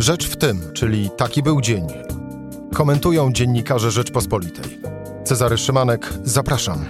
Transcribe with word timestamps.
Rzecz 0.00 0.28
w 0.28 0.36
tym, 0.36 0.72
czyli 0.72 1.10
taki 1.16 1.42
był 1.42 1.60
dzień. 1.60 1.86
Komentują 2.74 3.32
dziennikarze 3.32 3.90
Rzeczpospolitej. 3.90 4.78
Cezary 5.24 5.58
Szymanek, 5.58 6.12
zapraszam. 6.24 6.84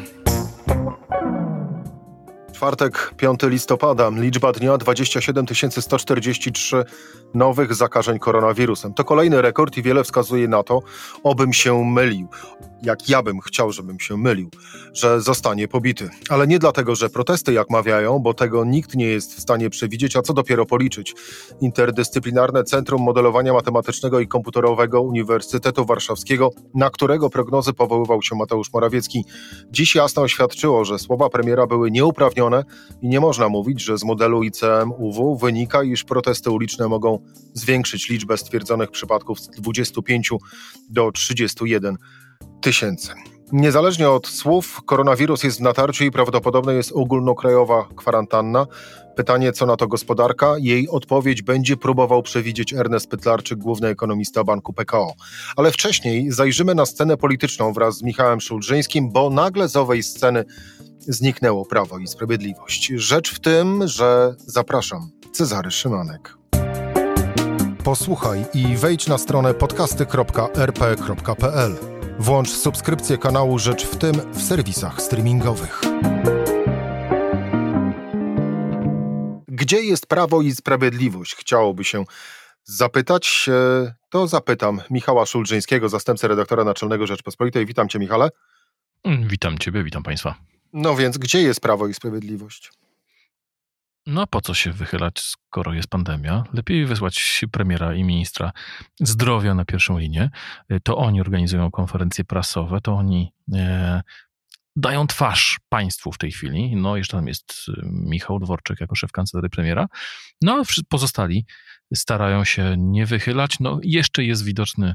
Czwartek, 2.52 3.14
5 3.16 3.40
listopada, 3.42 4.10
liczba 4.16 4.52
dnia 4.52 4.78
27 4.78 5.46
143 5.80 6.84
nowych 7.34 7.74
zakażeń 7.74 8.18
koronawirusem. 8.18 8.94
To 8.94 9.04
kolejny 9.04 9.42
rekord 9.42 9.76
i 9.76 9.82
wiele 9.82 10.04
wskazuje 10.04 10.48
na 10.48 10.62
to, 10.62 10.82
obym 11.22 11.52
się 11.52 11.84
mylił 11.84 12.28
jak 12.82 13.08
ja 13.08 13.22
bym 13.22 13.40
chciał, 13.40 13.72
żebym 13.72 14.00
się 14.00 14.16
mylił, 14.16 14.50
że 14.92 15.20
zostanie 15.20 15.68
pobity. 15.68 16.08
Ale 16.28 16.46
nie 16.46 16.58
dlatego, 16.58 16.94
że 16.94 17.10
protesty 17.10 17.52
jak 17.52 17.70
mawiają, 17.70 18.18
bo 18.18 18.34
tego 18.34 18.64
nikt 18.64 18.94
nie 18.94 19.06
jest 19.06 19.34
w 19.34 19.40
stanie 19.40 19.70
przewidzieć, 19.70 20.16
a 20.16 20.22
co 20.22 20.34
dopiero 20.34 20.66
policzyć. 20.66 21.14
Interdyscyplinarne 21.60 22.64
Centrum 22.64 23.02
Modelowania 23.02 23.52
Matematycznego 23.52 24.20
i 24.20 24.28
Komputerowego 24.28 25.02
Uniwersytetu 25.02 25.84
Warszawskiego, 25.84 26.50
na 26.74 26.90
którego 26.90 27.30
prognozy 27.30 27.72
powoływał 27.72 28.22
się 28.22 28.36
Mateusz 28.36 28.72
Morawiecki, 28.72 29.24
dziś 29.70 29.94
jasno 29.94 30.22
oświadczyło, 30.22 30.84
że 30.84 30.98
słowa 30.98 31.28
premiera 31.28 31.66
były 31.66 31.90
nieuprawnione 31.90 32.64
i 33.02 33.08
nie 33.08 33.20
można 33.20 33.48
mówić, 33.48 33.82
że 33.82 33.98
z 33.98 34.04
modelu 34.04 34.42
ICM-UW 34.42 35.38
wynika, 35.38 35.82
iż 35.82 36.04
protesty 36.04 36.50
uliczne 36.50 36.88
mogą 36.88 37.18
zwiększyć 37.54 38.08
liczbę 38.08 38.36
stwierdzonych 38.36 38.90
przypadków 38.90 39.40
z 39.40 39.50
25 39.50 40.30
do 40.90 41.12
31 41.12 41.96
tysięcy. 42.60 43.14
Niezależnie 43.52 44.10
od 44.10 44.26
słów, 44.26 44.80
koronawirus 44.86 45.44
jest 45.44 45.58
w 45.58 45.60
natarciu 45.60 46.04
i 46.04 46.10
prawdopodobne 46.10 46.74
jest 46.74 46.92
ogólnokrajowa 46.92 47.88
kwarantanna. 47.96 48.66
Pytanie, 49.16 49.52
co 49.52 49.66
na 49.66 49.76
to 49.76 49.88
gospodarka? 49.88 50.54
Jej 50.58 50.88
odpowiedź 50.88 51.42
będzie 51.42 51.76
próbował 51.76 52.22
przewidzieć 52.22 52.72
Ernest 52.72 53.10
Pytlarczyk, 53.10 53.58
główny 53.58 53.88
ekonomista 53.88 54.44
Banku 54.44 54.72
PKO. 54.72 55.12
Ale 55.56 55.70
wcześniej 55.70 56.32
zajrzymy 56.32 56.74
na 56.74 56.86
scenę 56.86 57.16
polityczną 57.16 57.72
wraz 57.72 57.96
z 57.96 58.02
Michałem 58.02 58.40
Szulżyńskim, 58.40 59.12
bo 59.12 59.30
nagle 59.30 59.68
z 59.68 59.76
owej 59.76 60.02
sceny 60.02 60.44
zniknęło 60.98 61.64
Prawo 61.64 61.98
i 61.98 62.06
Sprawiedliwość. 62.06 62.86
Rzecz 62.86 63.34
w 63.34 63.40
tym, 63.40 63.88
że 63.88 64.34
zapraszam, 64.38 65.10
Cezary 65.32 65.70
Szymanek. 65.70 66.36
Posłuchaj 67.84 68.44
i 68.54 68.76
wejdź 68.76 69.06
na 69.06 69.18
stronę 69.18 69.54
podcasty.rp.pl. 69.54 71.99
Włącz 72.20 72.50
subskrypcję 72.50 73.18
kanału 73.18 73.58
Rzecz 73.58 73.86
w 73.86 73.96
tym 73.96 74.32
w 74.32 74.42
serwisach 74.42 75.02
streamingowych. 75.02 75.80
Gdzie 79.48 79.82
jest 79.82 80.06
prawo 80.06 80.42
i 80.42 80.52
sprawiedliwość? 80.52 81.34
Chciałoby 81.34 81.84
się 81.84 82.04
zapytać. 82.64 83.46
E, 83.48 83.94
to 84.08 84.26
zapytam 84.26 84.80
Michała 84.90 85.26
Szulżyńskiego, 85.26 85.88
zastępcę 85.88 86.28
redaktora 86.28 86.64
naczelnego 86.64 87.06
Rzeczpospolitej. 87.06 87.66
Witam 87.66 87.88
cię, 87.88 87.98
Michale. 87.98 88.28
Mm, 89.04 89.28
witam 89.28 89.58
ciebie, 89.58 89.84
witam 89.84 90.02
państwa. 90.02 90.34
No 90.72 90.96
więc, 90.96 91.18
gdzie 91.18 91.42
jest 91.42 91.60
prawo 91.60 91.86
i 91.86 91.94
sprawiedliwość? 91.94 92.72
No 94.06 94.26
po 94.26 94.40
co 94.40 94.54
się 94.54 94.72
wychylać, 94.72 95.20
skoro 95.20 95.74
jest 95.74 95.88
pandemia? 95.88 96.44
Lepiej 96.52 96.86
wysłać 96.86 97.44
premiera 97.52 97.94
i 97.94 98.04
ministra 98.04 98.52
zdrowia 99.00 99.54
na 99.54 99.64
pierwszą 99.64 99.98
linię. 99.98 100.30
Y, 100.72 100.80
to 100.80 100.96
oni 100.96 101.20
organizują 101.20 101.70
konferencje 101.70 102.24
prasowe, 102.24 102.80
to 102.80 102.92
oni 102.92 103.32
e, 103.54 104.02
dają 104.76 105.06
twarz 105.06 105.58
państwu 105.68 106.12
w 106.12 106.18
tej 106.18 106.32
chwili. 106.32 106.76
No 106.76 106.96
jeszcze 106.96 107.16
tam 107.16 107.28
jest 107.28 107.54
y, 107.68 107.72
Michał 107.84 108.38
Dworczyk 108.38 108.80
jako 108.80 108.94
szef 108.94 109.12
kancelarii 109.12 109.50
premiera. 109.50 109.86
No 110.42 110.52
a 110.52 110.82
pozostali 110.88 111.46
starają 111.94 112.44
się 112.44 112.74
nie 112.78 113.06
wychylać. 113.06 113.60
No 113.60 113.80
jeszcze 113.82 114.24
jest 114.24 114.44
widoczny 114.44 114.94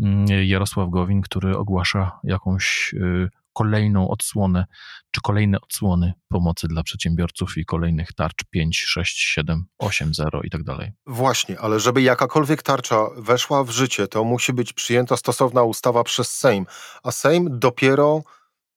mm, 0.00 0.26
Jarosław 0.44 0.90
Gowin, 0.90 1.20
który 1.22 1.56
ogłasza 1.56 2.20
jakąś 2.24 2.94
y, 2.94 3.28
kolejną 3.52 4.08
odsłonę, 4.08 4.64
czy 5.10 5.20
kolejne 5.20 5.60
odsłony 5.60 6.12
pomocy 6.28 6.68
dla 6.68 6.82
przedsiębiorców 6.82 7.56
i 7.56 7.64
kolejnych 7.64 8.12
tarcz 8.12 8.44
5, 8.50 8.78
6, 8.78 9.18
7, 9.18 9.64
8, 9.78 10.14
0 10.14 10.42
i 10.42 10.50
tak 10.50 10.62
dalej. 10.62 10.92
Właśnie, 11.06 11.60
ale 11.60 11.80
żeby 11.80 12.02
jakakolwiek 12.02 12.62
tarcza 12.62 13.06
weszła 13.16 13.64
w 13.64 13.70
życie, 13.70 14.08
to 14.08 14.24
musi 14.24 14.52
być 14.52 14.72
przyjęta 14.72 15.16
stosowna 15.16 15.62
ustawa 15.62 16.04
przez 16.04 16.32
Sejm, 16.32 16.66
a 17.02 17.12
Sejm 17.12 17.58
dopiero 17.58 18.22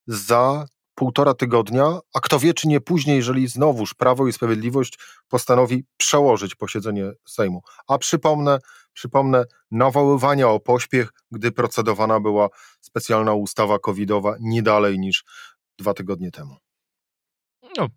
za 0.08 0.66
półtora 0.96 1.34
tygodnia, 1.34 2.00
a 2.14 2.20
kto 2.20 2.40
wie, 2.40 2.54
czy 2.54 2.68
nie 2.68 2.82
później, 2.82 3.18
jeżeli 3.18 3.48
znowuż 3.48 3.94
Prawo 3.94 4.28
i 4.28 4.34
Sprawiedliwość 4.34 5.00
postanowi 5.28 5.86
przełożyć 5.98 6.56
posiedzenie 6.56 7.12
Sejmu. 7.28 7.62
A 7.88 7.98
przypomnę, 7.98 8.60
przypomnę, 8.94 9.46
nawoływania 9.72 10.50
o 10.50 10.60
pośpiech, 10.60 11.10
gdy 11.32 11.52
procedowana 11.52 12.20
była 12.20 12.50
specjalna 12.82 13.34
ustawa 13.34 13.80
covidowa 13.80 14.36
nie 14.40 14.64
dalej 14.64 15.00
niż 15.00 15.24
dwa 15.78 15.94
tygodnie 15.94 16.32
temu. 16.32 16.63
No, 17.78 17.88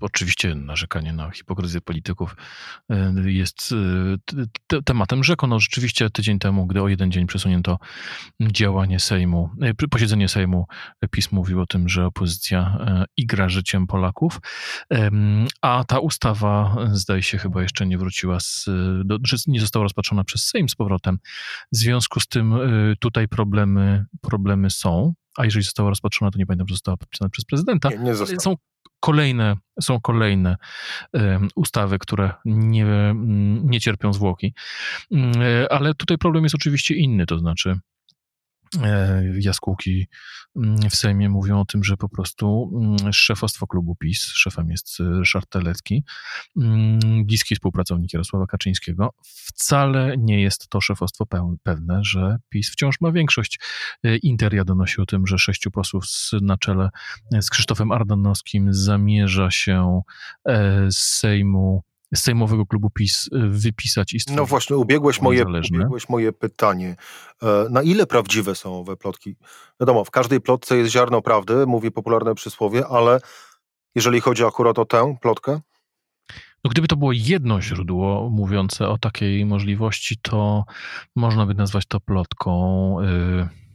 oczywiście 0.00 0.54
narzekanie 0.54 1.12
na 1.12 1.30
hipokryzję 1.30 1.80
polityków 1.80 2.36
e, 2.90 3.14
jest 3.26 3.74
e, 4.72 4.82
tematem 4.84 5.24
rzeką. 5.24 5.46
No, 5.46 5.60
rzeczywiście 5.60 6.10
tydzień 6.10 6.38
temu, 6.38 6.66
gdy 6.66 6.82
o 6.82 6.88
jeden 6.88 7.12
dzień 7.12 7.26
przesunięto 7.26 7.78
działanie 8.40 9.00
Sejmu, 9.00 9.50
e, 9.62 9.88
posiedzenie 9.90 10.28
Sejmu, 10.28 10.66
PiS 11.10 11.32
mówił 11.32 11.60
o 11.60 11.66
tym, 11.66 11.88
że 11.88 12.06
opozycja 12.06 12.78
igra 13.16 13.48
życiem 13.48 13.86
Polaków, 13.86 14.40
a 15.62 15.84
ta 15.84 15.98
ustawa 15.98 16.76
zdaje 16.92 17.22
się 17.22 17.38
chyba 17.38 17.62
jeszcze 17.62 17.86
nie 17.86 17.98
wróciła, 17.98 18.40
z, 18.40 18.66
nie 19.46 19.60
została 19.60 19.82
rozpatrzona 19.82 20.24
przez 20.24 20.44
Sejm 20.44 20.68
z 20.68 20.74
powrotem. 20.74 21.18
W 21.72 21.76
związku 21.76 22.20
z 22.20 22.28
tym 22.28 22.54
tutaj 23.00 23.28
problemy, 23.28 24.04
problemy 24.20 24.70
są 24.70 25.14
a 25.36 25.44
jeżeli 25.44 25.64
została 25.64 25.88
rozpatrzona, 25.88 26.30
to 26.30 26.38
nie 26.38 26.46
pamiętam, 26.46 26.68
że 26.68 26.74
została 26.74 26.96
podpisana 26.96 27.28
przez 27.28 27.44
prezydenta. 27.44 27.88
Nie, 27.88 27.98
nie 27.98 28.14
została. 28.14 28.40
Są 28.40 28.56
kolejne, 29.06 29.56
są 29.80 30.00
kolejne 30.00 30.56
ustawy, 31.54 31.98
które 31.98 32.30
nie, 32.44 32.84
mm, 32.84 33.70
nie 33.70 33.80
cierpią 33.80 34.12
zwłoki. 34.12 34.54
Mm, 35.12 35.32
e, 35.42 35.72
ale 35.72 35.94
tutaj 35.94 36.18
problem 36.18 36.44
jest 36.44 36.54
oczywiście 36.54 36.94
inny, 36.94 37.26
to 37.26 37.38
znaczy 37.38 37.78
jaskółki 39.40 40.06
mm, 40.56 40.90
w 40.90 40.96
Sejmie 40.96 41.28
mówią 41.28 41.60
o 41.60 41.64
tym, 41.64 41.84
że 41.84 41.96
po 41.96 42.08
prostu 42.08 42.70
mm, 42.82 43.12
szefostwo 43.12 43.66
klubu 43.66 43.96
PiS, 43.96 44.22
szefem 44.22 44.70
jest 44.70 45.00
e, 45.00 45.18
Ryszard 45.18 45.50
Telecki, 45.50 46.04
mm, 46.56 47.24
bliski 47.24 47.54
współpracownik 47.54 48.12
Jarosława 48.12 48.46
Kaczyńskiego, 48.46 49.14
wcale 49.24 50.14
nie 50.18 50.42
jest 50.42 50.68
to 50.68 50.80
szefostwo 50.80 51.26
pewne, 51.62 52.00
że 52.04 52.38
PiS 52.48 52.70
wciąż 52.70 53.00
ma 53.00 53.12
większość. 53.12 53.60
E, 54.04 54.16
Interia 54.16 54.64
donosi 54.64 55.00
o 55.00 55.06
tym, 55.06 55.26
że 55.26 55.38
sześciu 55.38 55.70
posłów 55.70 56.04
na 56.42 56.56
czele 56.56 56.88
z 57.40 57.50
Krzysztofem 57.50 57.92
Ardanowskim 57.92 58.74
zamierza 58.74 59.50
się 59.50 60.00
z 60.90 60.98
Sejmu 60.98 61.82
z 62.14 62.22
Sejmowego 62.22 62.66
Klubu 62.66 62.90
PiS 62.90 63.26
y, 63.26 63.28
wypisać 63.48 64.14
i 64.14 64.18
No 64.30 64.46
właśnie, 64.46 64.76
ubiegłeś 64.76 65.20
moje, 65.20 65.44
ubiegłeś 65.72 66.08
moje 66.08 66.32
pytanie. 66.32 66.96
E, 67.42 67.66
na 67.70 67.82
ile 67.82 68.06
prawdziwe 68.06 68.54
są 68.54 68.80
owe 68.80 68.96
plotki? 68.96 69.36
Wiadomo, 69.80 70.04
w 70.04 70.10
każdej 70.10 70.40
plotce 70.40 70.76
jest 70.76 70.92
ziarno 70.92 71.22
prawdy, 71.22 71.66
mówi 71.66 71.90
popularne 71.90 72.34
przysłowie, 72.34 72.86
ale 72.86 73.20
jeżeli 73.94 74.20
chodzi 74.20 74.44
akurat 74.44 74.78
o 74.78 74.84
tę 74.84 75.16
plotkę? 75.20 75.60
No 76.64 76.70
gdyby 76.70 76.88
to 76.88 76.96
było 76.96 77.12
jedno 77.12 77.60
źródło 77.60 78.30
mówiące 78.30 78.88
o 78.88 78.98
takiej 78.98 79.46
możliwości, 79.46 80.16
to 80.22 80.64
można 81.16 81.46
by 81.46 81.54
nazwać 81.54 81.86
to 81.86 82.00
plotką. 82.00 82.96
Yy 83.02 83.66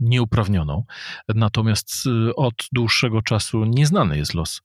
nieuprawnioną. 0.00 0.84
Natomiast 1.28 2.04
od 2.36 2.54
dłuższego 2.72 3.22
czasu 3.22 3.64
nieznany 3.64 4.16
jest 4.16 4.34
los 4.34 4.62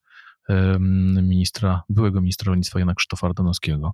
ministra, 1.22 1.84
byłego 1.90 2.22
ministra 2.22 2.50
rolnictwa 2.50 2.80
Jana 2.80 2.96
Krzysztofa 2.96 3.28
Ardanowskiego. 3.28 3.94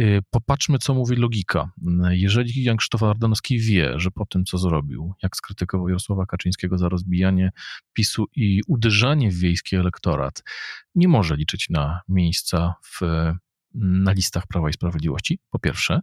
Y, 0.00 0.20
popatrzmy, 0.30 0.78
co 0.78 0.94
mówi 0.94 1.16
logika. 1.16 1.70
Jeżeli 2.10 2.64
Jan 2.64 2.76
Krzysztof 2.76 3.02
Ardanowski 3.02 3.58
wie, 3.58 3.92
że 3.96 4.10
po 4.10 4.26
tym, 4.26 4.44
co 4.44 4.58
zrobił, 4.58 5.14
jak 5.22 5.36
skrytykował 5.36 5.88
Jarosława 5.88 6.26
Kaczyńskiego 6.26 6.78
za 6.78 6.88
rozbijanie 6.88 7.50
PiSu 7.92 8.26
i 8.36 8.60
uderzanie 8.66 9.30
w 9.30 9.34
wiejski 9.34 9.76
elektorat, 9.76 10.42
nie 10.94 11.08
może 11.08 11.36
liczyć 11.36 11.70
na 11.70 12.00
miejsca 12.08 12.74
w 12.82 13.00
na 13.74 14.12
listach 14.12 14.46
Prawa 14.46 14.68
i 14.68 14.72
Sprawiedliwości, 14.72 15.38
po 15.50 15.58
pierwsze. 15.58 16.00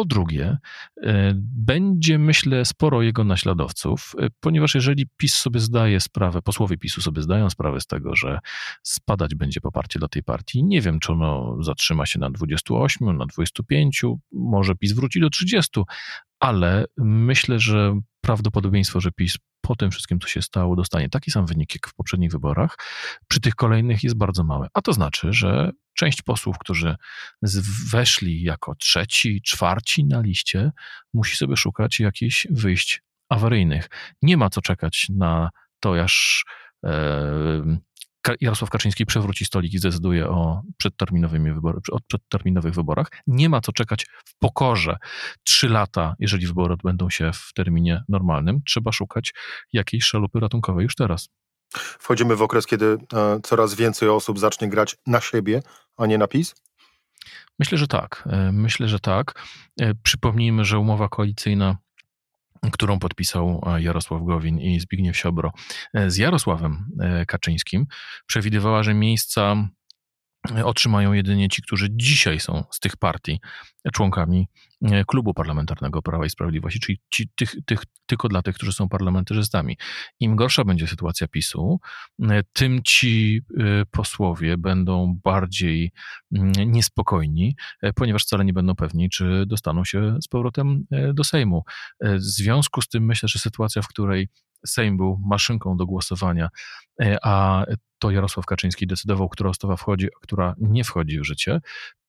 Po 0.00 0.04
drugie, 0.04 0.58
e, 1.02 1.32
będzie, 1.36 2.18
myślę, 2.18 2.64
sporo 2.64 3.02
jego 3.02 3.24
naśladowców, 3.24 4.12
e, 4.18 4.28
ponieważ 4.40 4.74
jeżeli 4.74 5.06
PiS 5.16 5.34
sobie 5.34 5.60
zdaje 5.60 6.00
sprawę, 6.00 6.42
posłowie 6.42 6.76
PiSu 6.76 7.00
sobie 7.00 7.22
zdają 7.22 7.50
sprawę 7.50 7.80
z 7.80 7.86
tego, 7.86 8.16
że 8.16 8.38
spadać 8.82 9.34
będzie 9.34 9.60
poparcie 9.60 9.98
dla 9.98 10.08
tej 10.08 10.22
partii, 10.22 10.64
nie 10.64 10.80
wiem, 10.80 11.00
czy 11.00 11.12
ono 11.12 11.56
zatrzyma 11.62 12.06
się 12.06 12.18
na 12.18 12.30
28, 12.30 13.16
na 13.16 13.26
25, 13.26 14.04
może 14.32 14.74
PiS 14.74 14.92
wróci 14.92 15.20
do 15.20 15.30
30, 15.30 15.80
ale 16.40 16.84
myślę, 16.98 17.58
że 17.58 18.00
prawdopodobieństwo, 18.20 19.00
że 19.00 19.10
PiS 19.12 19.36
po 19.60 19.76
tym 19.76 19.90
wszystkim, 19.90 20.20
co 20.20 20.28
się 20.28 20.42
stało, 20.42 20.76
dostanie 20.76 21.08
taki 21.08 21.30
sam 21.30 21.46
wynik 21.46 21.74
jak 21.74 21.88
w 21.88 21.94
poprzednich 21.94 22.32
wyborach, 22.32 22.76
przy 23.28 23.40
tych 23.40 23.54
kolejnych 23.54 24.02
jest 24.02 24.16
bardzo 24.16 24.44
małe. 24.44 24.68
A 24.74 24.82
to 24.82 24.92
znaczy, 24.92 25.32
że 25.32 25.70
część 25.94 26.22
posłów, 26.22 26.58
którzy 26.58 26.96
weszli 27.90 28.42
jako 28.42 28.74
trzeci, 28.74 29.42
czwarci 29.42 30.04
na 30.04 30.20
liście, 30.20 30.70
musi 31.14 31.36
sobie 31.36 31.56
szukać 31.56 32.00
jakichś 32.00 32.46
wyjść 32.50 33.02
awaryjnych. 33.28 33.88
Nie 34.22 34.36
ma 34.36 34.50
co 34.50 34.62
czekać 34.62 35.06
na 35.16 35.50
to, 35.80 36.02
aż 36.02 36.44
e, 36.84 37.80
Jarosław 38.40 38.70
Kaczyński 38.70 39.06
przewróci 39.06 39.44
stolik 39.44 39.74
i 39.74 39.78
zdecyduje 39.78 40.28
o, 40.28 40.62
przedterminowymi 40.76 41.52
wybory, 41.52 41.78
o 41.92 41.98
przedterminowych 42.08 42.74
wyborach. 42.74 43.10
Nie 43.26 43.48
ma 43.48 43.60
co 43.60 43.72
czekać 43.72 44.06
w 44.24 44.38
pokorze 44.38 44.96
trzy 45.44 45.68
lata, 45.68 46.14
jeżeli 46.18 46.46
wybory 46.46 46.74
odbędą 46.74 47.10
się 47.10 47.30
w 47.34 47.52
terminie 47.54 48.02
normalnym. 48.08 48.60
Trzeba 48.66 48.92
szukać 48.92 49.34
jakiejś 49.72 50.04
szalupy 50.04 50.40
ratunkowej 50.40 50.82
już 50.82 50.94
teraz. 50.94 51.28
Wchodzimy 51.74 52.36
w 52.36 52.42
okres, 52.42 52.66
kiedy 52.66 52.98
e, 53.14 53.40
coraz 53.42 53.74
więcej 53.74 54.08
osób 54.08 54.38
zacznie 54.38 54.68
grać 54.68 54.96
na 55.06 55.20
siebie, 55.20 55.62
a 55.96 56.06
nie 56.06 56.18
na 56.18 56.28
PiS? 56.28 56.54
Myślę, 57.58 57.78
że 57.78 57.86
tak. 57.86 58.28
E, 58.30 58.52
myślę, 58.52 58.88
że 58.88 59.00
tak. 59.00 59.46
E, 59.80 59.94
przypomnijmy, 59.94 60.64
że 60.64 60.78
umowa 60.78 61.08
koalicyjna 61.08 61.76
którą 62.72 62.98
podpisał 62.98 63.62
e, 63.66 63.82
Jarosław 63.82 64.22
Gowin 64.24 64.58
i 64.58 64.80
Zbigniew 64.80 65.16
Siobro. 65.16 65.52
E, 65.94 66.10
z 66.10 66.16
Jarosławem 66.16 66.86
e, 67.00 67.26
Kaczyńskim, 67.26 67.86
przewidywała, 68.26 68.82
że 68.82 68.94
miejsca 68.94 69.68
otrzymają 70.64 71.12
jedynie 71.12 71.48
ci, 71.48 71.62
którzy 71.62 71.88
dzisiaj 71.90 72.40
są 72.40 72.64
z 72.70 72.80
tych 72.80 72.96
partii 72.96 73.40
członkami 73.92 74.48
e, 74.82 75.04
klubu 75.04 75.34
parlamentarnego 75.34 76.02
Prawa 76.02 76.26
i 76.26 76.30
Sprawiedliwości, 76.30 76.80
czyli 76.80 77.00
ci, 77.10 77.28
tych, 77.34 77.54
tych, 77.66 77.82
tylko 78.06 78.28
dla 78.28 78.42
tych, 78.42 78.54
którzy 78.54 78.72
są 78.72 78.88
parlamentarzystami. 78.88 79.78
Im 80.20 80.36
gorsza 80.36 80.64
będzie 80.64 80.86
sytuacja 80.86 81.28
PiSu, 81.28 81.80
e, 82.22 82.42
tym 82.52 82.82
ci 82.82 83.42
e, 83.58 83.62
posłowie 83.90 84.58
będą 84.58 85.20
bardziej 85.24 85.92
mm, 86.32 86.52
niespokojni, 86.52 87.56
ponieważ 87.94 88.22
wcale 88.22 88.44
nie 88.44 88.52
będą 88.52 88.74
pewni, 88.74 89.10
czy 89.10 89.44
dostaną 89.46 89.84
się 89.84 90.18
z 90.22 90.28
powrotem 90.28 90.84
do 91.14 91.24
Sejmu. 91.24 91.64
W 92.00 92.20
związku 92.20 92.82
z 92.82 92.88
tym 92.88 93.04
myślę, 93.04 93.28
że 93.28 93.38
sytuacja, 93.38 93.82
w 93.82 93.88
której 93.88 94.28
Sejm 94.66 94.96
był 94.96 95.20
maszynką 95.24 95.76
do 95.76 95.86
głosowania, 95.86 96.48
a 97.22 97.64
to 97.98 98.10
Jarosław 98.10 98.46
Kaczyński 98.46 98.86
decydował, 98.86 99.28
która 99.28 99.50
ustawa 99.50 99.76
wchodzi, 99.76 100.06
a 100.06 100.20
która 100.22 100.54
nie 100.58 100.84
wchodzi 100.84 101.20
w 101.20 101.24
życie, 101.24 101.60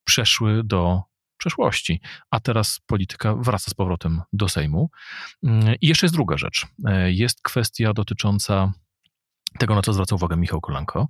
przeszły 0.03 0.63
do 0.63 1.03
przeszłości, 1.41 2.01
a 2.31 2.39
teraz 2.39 2.79
polityka 2.88 3.35
wraca 3.35 3.71
z 3.71 3.73
powrotem 3.73 4.21
do 4.33 4.49
Sejmu. 4.49 4.89
I 5.81 5.88
jeszcze 5.88 6.05
jest 6.05 6.15
druga 6.15 6.38
rzecz. 6.38 6.67
Jest 7.07 7.41
kwestia 7.41 7.93
dotycząca 7.93 8.73
tego, 9.59 9.75
na 9.75 9.81
co 9.81 9.93
zwraca 9.93 10.15
uwagę 10.15 10.38
Michał 10.38 10.61
Kolanko, 10.61 11.07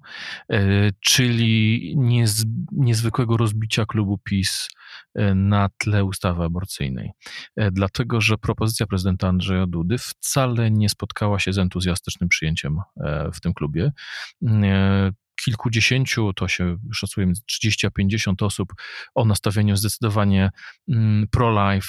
e, 0.50 0.60
czyli 1.00 1.94
niez, 1.98 2.46
niezwykłego 2.72 3.38
rozbicia 3.38 3.86
klubu 3.86 4.18
PiS 4.18 4.70
e, 5.16 5.36
na 5.36 5.70
tle 5.78 6.06
ustawy 6.06 6.44
aborcyjnej. 6.44 7.12
E, 7.56 7.72
dlatego, 7.72 8.22
że 8.22 8.38
propozycja 8.38 8.88
prezydenta 8.88 9.28
Andrzeja 9.28 9.68
Dudy 9.68 9.98
wcale 9.98 10.72
nie 10.72 10.90
spotkała 10.90 11.40
się 11.40 11.54
z 11.54 11.58
entuzjastycznym 11.58 12.30
przyjęciem 12.30 12.78
w 13.34 13.42
tym 13.42 13.54
klubie 13.54 13.92
kilkudziesięciu, 15.46 16.34
to 16.34 16.48
się 16.48 16.78
szacuje 16.94 17.32
30 17.46 17.88
a 17.88 17.90
50 17.90 18.42
osób 18.42 18.74
o 19.16 19.26
nastawieniu 19.26 19.76
zdecydowanie 19.76 20.50
mm, 20.90 21.28
pro-life 21.32 21.88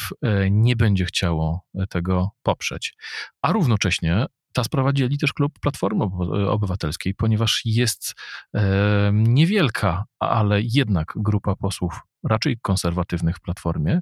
nie 0.51 0.77
będzie 0.77 1.05
chciało 1.05 1.67
tego 1.91 2.31
poprzeć. 2.43 2.95
A 3.43 3.53
równocześnie 3.53 4.27
ta 4.53 4.65
sprawa 4.65 4.93
dzieli 4.93 5.19
też 5.19 5.33
klub 5.33 5.59
Platformy 5.61 6.05
Obywatelskiej, 6.49 7.15
ponieważ 7.15 7.63
jest 7.65 8.15
e, 8.55 9.11
niewielka, 9.15 10.05
ale 10.19 10.61
jednak 10.63 11.13
grupa 11.17 11.57
posłów 11.57 12.01
raczej 12.25 12.59
konserwatywnych 12.63 13.37
w 13.37 13.41
Platformie, 13.41 14.01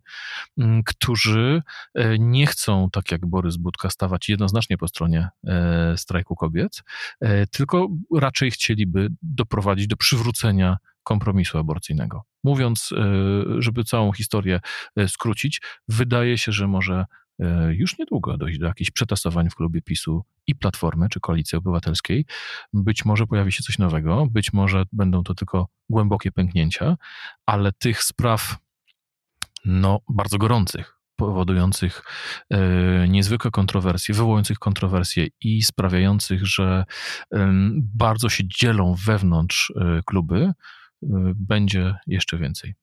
którzy 0.86 1.62
e, 1.94 2.18
nie 2.18 2.46
chcą, 2.46 2.88
tak 2.92 3.12
jak 3.12 3.26
Borys 3.26 3.56
Budka, 3.56 3.90
stawać 3.90 4.28
jednoznacznie 4.28 4.78
po 4.78 4.88
stronie 4.88 5.28
e, 5.46 5.96
strajku 5.96 6.36
kobiet, 6.36 6.82
e, 7.20 7.46
tylko 7.46 7.88
raczej 8.16 8.50
chcieliby 8.50 9.08
doprowadzić 9.22 9.86
do 9.86 9.96
przywrócenia 9.96 10.76
kompromisu 11.02 11.58
aborcyjnego. 11.58 12.22
Mówiąc, 12.44 12.90
żeby 13.58 13.84
całą 13.84 14.12
historię 14.12 14.60
skrócić, 15.08 15.60
wydaje 15.88 16.38
się, 16.38 16.52
że 16.52 16.68
może 16.68 17.04
już 17.70 17.98
niedługo 17.98 18.36
dojść 18.36 18.58
do 18.58 18.66
jakichś 18.66 18.90
przetasowań 18.90 19.50
w 19.50 19.54
klubie 19.54 19.82
PiSu 19.82 20.24
i 20.46 20.54
Platformy 20.54 21.08
czy 21.08 21.20
Koalicji 21.20 21.58
Obywatelskiej. 21.58 22.26
Być 22.72 23.04
może 23.04 23.26
pojawi 23.26 23.52
się 23.52 23.62
coś 23.62 23.78
nowego, 23.78 24.26
być 24.30 24.52
może 24.52 24.84
będą 24.92 25.22
to 25.22 25.34
tylko 25.34 25.68
głębokie 25.90 26.32
pęknięcia, 26.32 26.96
ale 27.46 27.72
tych 27.72 28.02
spraw 28.02 28.56
no, 29.64 30.00
bardzo 30.08 30.38
gorących, 30.38 30.96
powodujących 31.16 32.02
e, 32.50 33.08
niezwykłe 33.08 33.50
kontrowersje, 33.50 34.14
wywołujących 34.14 34.58
kontrowersje 34.58 35.28
i 35.40 35.62
sprawiających, 35.62 36.46
że 36.46 36.84
e, 37.34 37.52
bardzo 37.76 38.28
się 38.28 38.44
dzielą 38.48 38.94
wewnątrz 39.04 39.72
e, 39.76 40.00
kluby, 40.06 40.42
e, 40.44 40.52
będzie 41.34 41.94
jeszcze 42.06 42.38
więcej. 42.38 42.74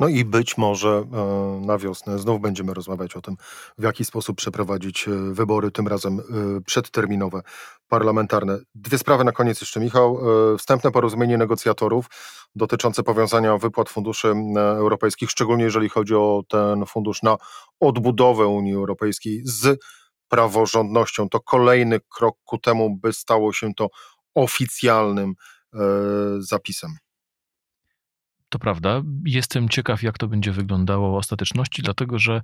No 0.00 0.08
i 0.08 0.24
być 0.24 0.58
może 0.58 0.88
e, 0.88 1.60
na 1.66 1.78
wiosnę 1.78 2.18
znów 2.18 2.40
będziemy 2.40 2.74
rozmawiać 2.74 3.16
o 3.16 3.20
tym, 3.20 3.36
w 3.78 3.82
jaki 3.82 4.04
sposób 4.04 4.36
przeprowadzić 4.36 5.08
e, 5.08 5.10
wybory, 5.10 5.70
tym 5.70 5.88
razem 5.88 6.20
e, 6.20 6.22
przedterminowe, 6.60 7.40
parlamentarne. 7.88 8.58
Dwie 8.74 8.98
sprawy 8.98 9.24
na 9.24 9.32
koniec 9.32 9.60
jeszcze, 9.60 9.80
Michał. 9.80 10.20
Wstępne 10.58 10.90
porozumienie 10.90 11.38
negocjatorów 11.38 12.06
dotyczące 12.54 13.02
powiązania 13.02 13.58
wypłat 13.58 13.88
funduszy 13.88 14.34
europejskich, 14.56 15.30
szczególnie 15.30 15.64
jeżeli 15.64 15.88
chodzi 15.88 16.14
o 16.14 16.42
ten 16.48 16.86
fundusz 16.86 17.22
na 17.22 17.36
odbudowę 17.80 18.46
Unii 18.46 18.74
Europejskiej 18.74 19.42
z 19.44 19.80
praworządnością. 20.28 21.28
To 21.28 21.40
kolejny 21.40 22.00
krok 22.16 22.36
ku 22.44 22.58
temu, 22.58 22.96
by 22.96 23.12
stało 23.12 23.52
się 23.52 23.74
to 23.74 23.88
oficjalnym 24.34 25.34
zapisem. 26.38 26.90
To 28.54 28.58
prawda. 28.58 29.02
Jestem 29.24 29.68
ciekaw, 29.68 30.02
jak 30.02 30.18
to 30.18 30.28
będzie 30.28 30.52
wyglądało 30.52 31.12
w 31.12 31.14
ostateczności, 31.14 31.82
dlatego 31.82 32.18
że 32.18 32.42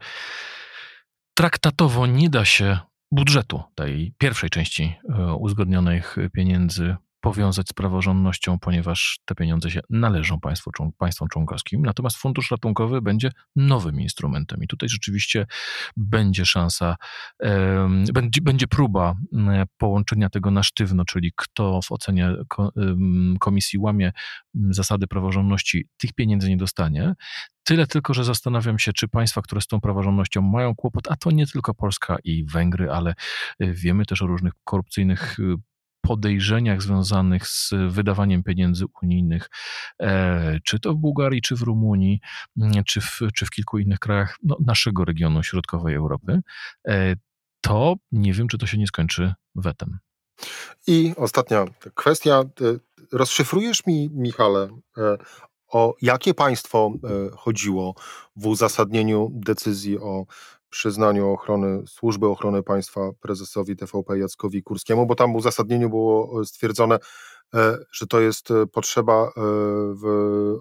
traktatowo 1.34 2.06
nie 2.06 2.30
da 2.30 2.44
się 2.44 2.78
budżetu 3.12 3.62
tej 3.74 4.14
pierwszej 4.18 4.50
części 4.50 4.94
e, 5.08 5.34
uzgodnionych 5.34 6.16
pieniędzy 6.32 6.96
powiązać 7.20 7.68
z 7.68 7.72
praworządnością, 7.72 8.58
ponieważ 8.58 9.18
te 9.24 9.34
pieniądze 9.34 9.70
się 9.70 9.80
należą 9.90 10.40
państwu, 10.40 10.70
państwom 10.98 11.28
członkowskim. 11.28 11.82
Natomiast 11.82 12.16
fundusz 12.16 12.50
ratunkowy 12.50 13.02
będzie 13.02 13.30
nowym 13.56 14.00
instrumentem 14.00 14.62
i 14.62 14.66
tutaj 14.66 14.88
rzeczywiście 14.88 15.46
będzie 15.96 16.46
szansa, 16.46 16.96
będzie, 18.12 18.40
będzie 18.42 18.66
próba 18.66 19.14
połączenia 19.78 20.30
tego 20.30 20.50
na 20.50 20.62
sztywno, 20.62 21.04
czyli 21.04 21.32
kto 21.36 21.80
w 21.82 21.92
ocenie 21.92 22.34
komisji 23.40 23.78
łamie 23.78 24.12
zasady 24.54 25.06
praworządności, 25.06 25.86
tych 25.98 26.12
pieniędzy 26.12 26.48
nie 26.48 26.56
dostanie. 26.56 27.14
Tyle 27.64 27.86
tylko, 27.86 28.14
że 28.14 28.24
zastanawiam 28.24 28.78
się, 28.78 28.92
czy 28.92 29.08
państwa, 29.08 29.42
które 29.42 29.60
z 29.60 29.66
tą 29.66 29.80
praworządnością 29.80 30.42
mają 30.42 30.74
kłopot, 30.74 31.10
a 31.10 31.16
to 31.16 31.30
nie 31.30 31.46
tylko 31.46 31.74
Polska 31.74 32.16
i 32.24 32.44
Węgry, 32.44 32.90
ale 32.90 33.14
y, 33.62 33.74
wiemy 33.74 34.06
też 34.06 34.22
o 34.22 34.26
różnych 34.26 34.52
korupcyjnych 34.64 35.38
y, 35.38 35.54
podejrzeniach 36.00 36.82
związanych 36.82 37.46
z 37.46 37.70
wydawaniem 37.88 38.42
pieniędzy 38.42 38.84
unijnych, 39.02 39.50
e, 40.00 40.58
czy 40.64 40.80
to 40.80 40.94
w 40.94 40.96
Bułgarii, 40.96 41.42
czy 41.42 41.56
w 41.56 41.62
Rumunii, 41.62 42.20
mm, 42.60 42.84
czy 42.84 43.00
w, 43.00 43.20
czy 43.34 43.46
w 43.46 43.50
kilku 43.50 43.78
innych 43.78 43.98
krajach 43.98 44.36
no, 44.42 44.56
naszego 44.66 45.04
regionu 45.04 45.42
środkowej 45.42 45.94
Europy, 45.94 46.40
e, 46.88 47.14
to 47.60 47.94
nie 48.12 48.32
wiem, 48.32 48.48
czy 48.48 48.58
to 48.58 48.66
się 48.66 48.78
nie 48.78 48.86
skończy 48.86 49.34
wetem. 49.54 49.98
I 50.86 51.14
ostatnia 51.16 51.64
kwestia. 51.94 52.42
Rozszyfrujesz 53.12 53.86
mi, 53.86 54.10
Michale, 54.12 54.68
e, 54.98 55.16
o 55.68 55.94
jakie 56.02 56.34
państwo 56.34 56.92
chodziło 57.36 57.94
w 58.36 58.46
uzasadnieniu 58.46 59.30
decyzji 59.32 59.98
o 59.98 60.26
przyznaniu 60.70 61.32
ochrony, 61.32 61.82
służby 61.86 62.26
ochrony 62.28 62.62
państwa 62.62 63.10
prezesowi 63.20 63.76
TVP 63.76 64.18
Jackowi 64.18 64.62
Kurskiemu, 64.62 65.06
bo 65.06 65.14
tam 65.14 65.32
w 65.32 65.36
uzasadnieniu 65.36 65.90
było 65.90 66.40
e, 66.40 66.44
stwierdzone, 66.44 66.98
e, 67.54 67.78
że 67.92 68.06
to 68.06 68.20
jest 68.20 68.50
e, 68.50 68.66
potrzeba 68.66 69.32
w 69.94 70.04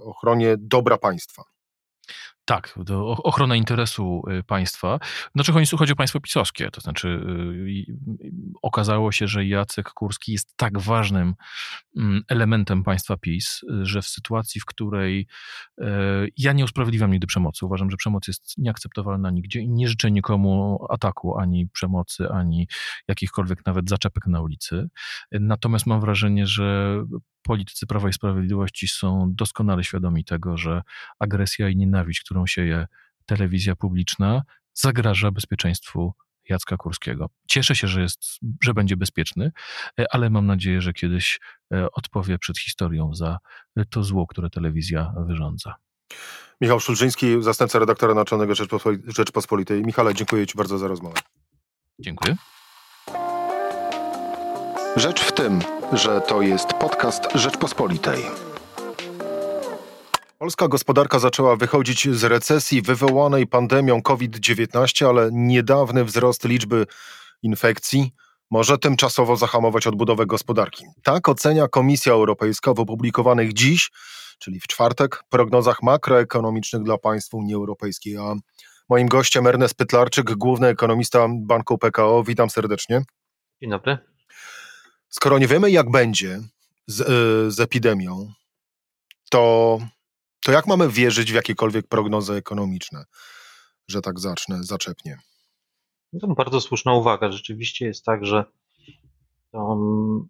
ochronie 0.01 0.55
dobra 0.59 0.97
państwa. 0.97 1.43
Tak, 2.49 2.79
ochrona 3.23 3.55
interesu 3.55 4.23
y, 4.39 4.43
państwa. 4.43 4.99
Znaczy 5.35 5.53
chodzi 5.77 5.93
o 5.93 5.95
państwo 5.95 6.19
pisowskie, 6.19 6.71
to 6.71 6.81
znaczy 6.81 7.07
y, 7.07 7.85
okazało 8.61 9.11
się, 9.11 9.27
że 9.27 9.45
Jacek 9.45 9.89
Kurski 9.89 10.31
jest 10.31 10.57
tak 10.57 10.79
ważnym 10.79 11.35
mm, 11.97 12.21
elementem 12.27 12.83
państwa 12.83 13.17
PiS, 13.17 13.61
że 13.81 14.01
w 14.01 14.05
sytuacji, 14.05 14.61
w 14.61 14.65
której 14.65 15.27
ja 16.37 16.53
nie 16.53 16.63
usprawiedliwiam 16.63 17.11
nigdy 17.11 17.27
przemocy, 17.27 17.65
uważam, 17.65 17.91
że 17.91 17.97
przemoc 17.97 18.27
jest 18.27 18.57
nieakceptowalna 18.57 19.31
nigdzie 19.31 19.59
i 19.59 19.69
nie 19.69 19.87
życzę 19.87 20.11
nikomu 20.11 20.85
ataku, 20.89 21.37
ani 21.37 21.69
przemocy, 21.69 22.29
ani 22.29 22.67
jakichkolwiek 23.07 23.65
nawet 23.65 23.89
zaczepek 23.89 24.27
na 24.27 24.41
ulicy. 24.41 24.89
Natomiast 25.31 25.85
mam 25.85 26.01
wrażenie, 26.01 26.47
że 26.47 26.97
politycy 27.41 27.87
Prawa 27.87 28.09
i 28.09 28.13
Sprawiedliwości 28.13 28.87
są 28.87 29.31
doskonale 29.35 29.83
świadomi 29.83 30.25
tego, 30.25 30.57
że 30.57 30.81
agresja 31.19 31.69
i 31.69 31.75
nienawiść, 31.75 32.21
którą 32.21 32.47
sieje 32.47 32.87
telewizja 33.25 33.75
publiczna, 33.75 34.41
zagraża 34.73 35.31
bezpieczeństwu 35.31 36.13
Jacka 36.49 36.77
Kurskiego. 36.77 37.29
Cieszę 37.47 37.75
się, 37.75 37.87
że, 37.87 38.01
jest, 38.01 38.21
że 38.63 38.73
będzie 38.73 38.97
bezpieczny, 38.97 39.51
e, 39.99 40.05
ale 40.11 40.29
mam 40.29 40.45
nadzieję, 40.45 40.81
że 40.81 40.93
kiedyś 40.93 41.39
e, 41.73 41.91
odpowie 41.91 42.37
przed 42.39 42.59
historią 42.59 43.15
za 43.15 43.37
to 43.89 44.03
zło, 44.03 44.27
które 44.27 44.49
telewizja 44.49 45.13
wyrządza. 45.27 45.75
Michał 46.61 46.79
Szulżyński, 46.79 47.43
zastępca 47.43 47.79
redaktora 47.79 48.13
naczelnego 48.13 48.53
Rzeczpospolitej. 49.07 49.83
Michale, 49.83 50.13
dziękuję 50.13 50.47
Ci 50.47 50.57
bardzo 50.57 50.77
za 50.77 50.87
rozmowę. 50.87 51.19
Dziękuję. 51.99 52.35
Rzecz 54.95 55.21
w 55.21 55.31
tym, 55.31 55.61
że 55.93 56.21
to 56.21 56.41
jest 56.41 56.73
podcast 56.73 57.23
Rzeczpospolitej. 57.35 58.23
Polska 60.37 60.67
gospodarka 60.67 61.19
zaczęła 61.19 61.55
wychodzić 61.55 62.07
z 62.09 62.23
recesji 62.23 62.81
wywołanej 62.81 63.47
pandemią 63.47 64.01
COVID-19, 64.01 65.07
ale 65.07 65.29
niedawny 65.31 66.05
wzrost 66.05 66.45
liczby 66.45 66.85
infekcji 67.43 68.11
może 68.51 68.77
tymczasowo 68.77 69.35
zahamować 69.35 69.87
odbudowę 69.87 70.25
gospodarki. 70.25 70.85
Tak 71.03 71.29
ocenia 71.29 71.67
Komisja 71.67 72.13
Europejska 72.13 72.73
w 72.73 72.79
opublikowanych 72.79 73.53
dziś, 73.53 73.91
czyli 74.39 74.59
w 74.59 74.67
czwartek, 74.67 75.23
prognozach 75.29 75.83
makroekonomicznych 75.83 76.83
dla 76.83 76.97
państw 76.97 77.33
Unii 77.33 77.55
Europejskiej. 77.55 78.17
A 78.17 78.35
moim 78.89 79.07
gościem 79.07 79.47
Ernest 79.47 79.75
Pytlarczyk, 79.75 80.35
główny 80.35 80.67
ekonomista 80.67 81.27
Banku 81.29 81.77
PKO. 81.77 82.23
Witam 82.23 82.49
serdecznie. 82.49 83.01
Dzień 83.61 83.69
dobry. 83.69 84.18
Skoro 85.09 85.39
nie 85.39 85.47
wiemy, 85.47 85.71
jak 85.71 85.91
będzie 85.91 86.39
z, 86.87 87.01
y, 87.01 87.51
z 87.51 87.59
epidemią, 87.59 88.33
to, 89.29 89.79
to 90.45 90.51
jak 90.51 90.67
mamy 90.67 90.89
wierzyć 90.89 91.31
w 91.31 91.35
jakiekolwiek 91.35 91.87
prognozy 91.87 92.33
ekonomiczne, 92.33 93.05
że 93.87 94.01
tak 94.01 94.19
zacznę, 94.19 94.63
zaczepnie? 94.63 95.19
No 96.13 96.19
to 96.19 96.27
bardzo 96.27 96.61
słuszna 96.61 96.93
uwaga. 96.93 97.31
Rzeczywiście 97.31 97.85
jest 97.85 98.05
tak, 98.05 98.25
że 98.25 98.45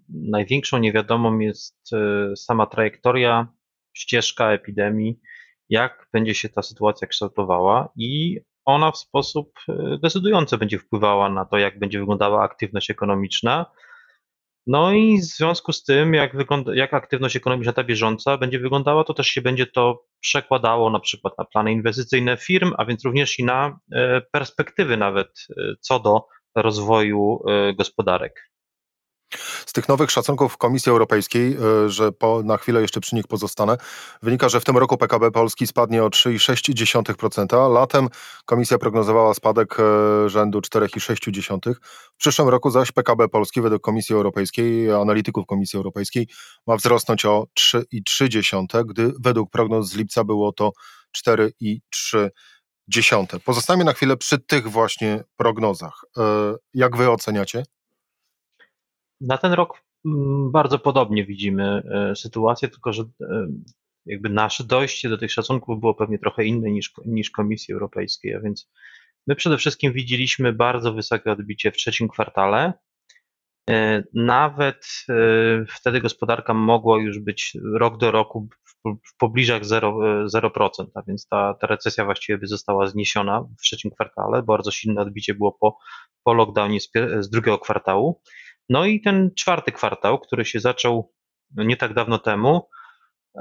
największą 0.10 0.78
niewiadomą 0.78 1.40
jest 1.40 1.94
y, 1.94 2.36
sama 2.36 2.66
trajektoria, 2.66 3.48
ścieżka 3.94 4.52
epidemii, 4.52 5.20
jak 5.70 6.08
będzie 6.14 6.36
się 6.36 6.50
ta 6.50 6.62
sytuacja 6.62 7.08
kształtowała 7.08 7.90
i 7.96 8.40
ona 8.66 8.92
w 8.92 8.98
sposób 8.98 9.54
y, 9.70 9.74
decydujący 10.04 10.58
będzie 10.58 10.80
wpływała 10.80 11.30
na 11.30 11.46
to, 11.46 11.58
jak 11.58 11.80
będzie 11.80 12.00
wyglądała 12.00 12.44
aktywność 12.44 12.90
ekonomiczna, 12.90 13.66
no 14.70 14.92
i 14.92 15.18
w 15.22 15.24
związku 15.24 15.74
z 15.74 15.84
tym, 15.84 16.14
jak, 16.14 16.36
wygląda, 16.36 16.76
jak 16.76 16.94
aktywność 16.94 17.36
ekonomiczna 17.36 17.74
ta 17.74 17.84
bieżąca 17.84 18.38
będzie 18.38 18.60
wyglądała, 18.60 19.04
to 19.04 19.14
też 19.14 19.28
się 19.28 19.42
będzie 19.42 19.68
to 19.68 20.06
przekładało 20.20 20.90
na 20.90 21.00
przykład 21.00 21.34
na 21.38 21.46
plany 21.46 21.72
inwestycyjne 21.72 22.38
firm, 22.38 22.74
a 22.78 22.86
więc 22.86 23.06
również 23.06 23.40
i 23.40 23.44
na 23.44 23.80
e, 23.94 24.22
perspektywy 24.32 24.98
nawet 24.98 25.28
e, 25.28 25.76
co 25.80 26.00
do 26.00 26.26
rozwoju 26.56 27.40
e, 27.48 27.74
gospodarek. 27.74 28.50
Z 29.70 29.74
tych 29.74 29.90
nowych 29.90 30.12
szacunków 30.12 30.58
Komisji 30.58 30.90
Europejskiej, 30.90 31.58
e, 31.86 31.90
że 31.90 32.12
po, 32.12 32.44
na 32.44 32.58
chwilę 32.58 32.82
jeszcze 32.82 33.00
przy 33.00 33.16
nich 33.16 33.28
pozostanę, 33.28 33.78
wynika, 34.22 34.50
że 34.50 34.60
w 34.60 34.66
tym 34.66 34.78
roku 34.78 34.98
PKB 34.98 35.32
Polski 35.32 35.68
spadnie 35.68 36.04
o 36.04 36.08
3,6%. 36.08 37.74
Latem 37.74 38.08
Komisja 38.46 38.78
prognozowała 38.78 39.34
spadek 39.34 39.78
e, 39.80 39.84
rzędu 40.30 40.60
4,6%. 40.60 41.74
W 42.14 42.18
przyszłym 42.18 42.50
roku 42.50 42.70
zaś 42.70 42.92
PKB 42.92 43.28
Polski 43.28 43.62
według 43.62 43.82
Komisji 43.82 44.16
Europejskiej, 44.16 44.92
analityków 44.92 45.46
Komisji 45.46 45.78
Europejskiej, 45.78 46.28
ma 46.68 46.76
wzrosnąć 46.76 47.26
o 47.26 47.46
3,3%, 47.60 48.86
gdy 48.86 49.14
według 49.20 49.52
prognoz 49.52 49.90
z 49.90 49.96
lipca 49.96 50.24
było 50.24 50.52
to 50.52 50.72
4,3%. 51.18 53.40
Pozostajemy 53.40 53.84
na 53.84 53.94
chwilę 53.94 54.18
przy 54.18 54.40
tych 54.40 54.68
właśnie 54.68 55.24
prognozach. 55.38 56.02
E, 56.18 56.22
jak 56.74 56.98
wy 56.98 57.12
oceniacie? 57.12 57.64
Na 59.22 59.38
ten 59.38 59.54
rok 59.54 59.82
mm, 60.06 60.52
bardzo 60.52 60.80
podobnie 60.80 61.26
widzimy 61.26 61.64
e, 61.92 62.16
sytuację, 62.16 62.68
tylko 62.68 62.94
że 62.94 63.04
e, 63.22 63.48
jakby 64.06 64.30
nasze 64.30 64.64
dojście 64.64 65.10
do 65.10 65.18
tych 65.18 65.32
szacunków 65.32 65.80
było 65.80 65.94
pewnie 65.94 66.20
trochę 66.20 66.46
inne 66.46 66.72
niż, 66.72 66.94
niż 67.06 67.30
Komisji 67.32 67.74
Europejskiej, 67.74 68.36
a 68.36 68.40
więc 68.40 68.72
my 69.28 69.36
przede 69.36 69.58
wszystkim 69.58 69.94
widzieliśmy 69.94 70.54
bardzo 70.54 70.94
wysokie 70.94 71.32
odbicie 71.32 71.72
w 71.72 71.76
trzecim 71.76 72.08
kwartale. 72.08 72.74
E, 73.70 74.04
nawet 74.14 75.06
wtedy 75.70 76.02
gospodarka 76.02 76.54
mogła 76.54 77.02
już 77.02 77.20
być 77.20 77.58
rok 77.74 77.98
do 77.98 78.12
roku 78.12 78.50
w 78.86 79.18
pobliżach 79.18 79.64
0%, 79.64 80.26
0% 80.36 80.86
a 80.96 81.02
więc 81.08 81.28
ta, 81.28 81.54
ta 81.54 81.68
recesja 81.68 82.06
właściwie 82.06 82.38
by 82.38 82.48
została 82.48 82.88
zniesiona 82.88 83.42
w 83.42 83.62
trzecim 83.62 83.92
kwartale. 83.92 84.44
Bardzo 84.44 84.72
silne 84.72 85.02
odbicie 85.02 85.34
było 85.34 85.52
po, 85.52 85.78
po 86.24 86.34
lockdownie 86.34 86.80
z, 86.80 86.92
z 87.20 87.30
drugiego 87.30 87.58
kwartału. 87.58 88.22
No 88.70 88.86
i 88.86 89.02
ten 89.02 89.32
czwarty 89.36 89.72
kwartał, 89.72 90.20
który 90.20 90.46
się 90.46 90.60
zaczął 90.60 91.14
nie 91.56 91.78
tak 91.78 91.94
dawno 91.94 92.20
temu, 92.20 92.70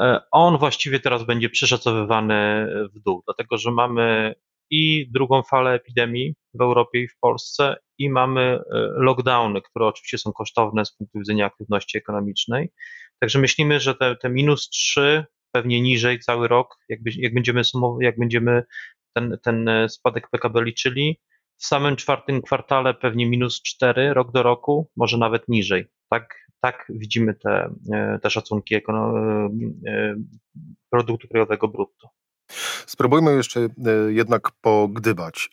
e, 0.01 0.21
on 0.31 0.59
właściwie 0.59 1.01
teraz 1.01 1.25
będzie 1.25 1.51
przeszacowywany 1.51 2.69
w 2.95 3.01
dół, 3.01 3.23
dlatego 3.27 3.59
że 3.59 3.71
mamy 3.71 4.35
i 4.71 5.11
drugą 5.11 5.43
falę 5.43 5.73
epidemii 5.73 6.35
w 6.55 6.61
Europie 6.61 7.01
i 7.01 7.09
w 7.09 7.19
Polsce, 7.21 7.77
i 7.99 8.11
mamy 8.11 8.41
e, 8.41 8.61
lockdowny, 8.97 9.63
które 9.63 9.87
oczywiście 9.87 10.19
są 10.19 10.33
kosztowne 10.33 10.85
z 10.85 10.97
punktu 10.97 11.19
widzenia 11.19 11.47
aktywności 11.47 11.99
ekonomicznej. 11.99 12.73
Także 13.21 13.39
myślimy, 13.39 13.81
że 13.81 13.95
te, 13.95 14.17
te 14.17 14.29
minus 14.31 14.69
3, 14.69 15.25
pewnie 15.53 15.81
niżej 15.81 16.19
cały 16.19 16.49
rok, 16.49 16.77
jak, 16.89 17.01
jak 17.17 17.35
będziemy 17.35 17.65
sumować, 17.65 18.05
jak 18.05 18.19
będziemy 18.19 18.63
ten, 19.15 19.39
ten 19.43 19.71
spadek 19.89 20.31
PKB 20.31 20.63
liczyli, 20.65 21.21
w 21.59 21.67
samym 21.67 21.97
czwartym 21.97 22.43
kwartale 22.43 22.95
pewnie 22.95 23.27
minus 23.27 23.63
4 23.63 24.15
rok 24.15 24.33
do 24.33 24.43
roku, 24.43 24.91
może 24.97 25.19
nawet 25.19 25.49
niżej. 25.49 25.87
Tak, 26.11 26.49
tak 26.61 26.87
widzimy 26.89 27.35
te, 27.35 27.75
e, 27.93 28.19
te 28.23 28.31
szacunki 28.31 28.75
e, 28.75 28.79
e, 28.79 30.15
produktu 30.91 31.29
krajowego 31.29 31.69
brutto. 31.69 32.09
Spróbujmy 32.87 33.37
jeszcze 33.37 33.69
jednak 34.09 34.51
pogdybać. 34.61 35.51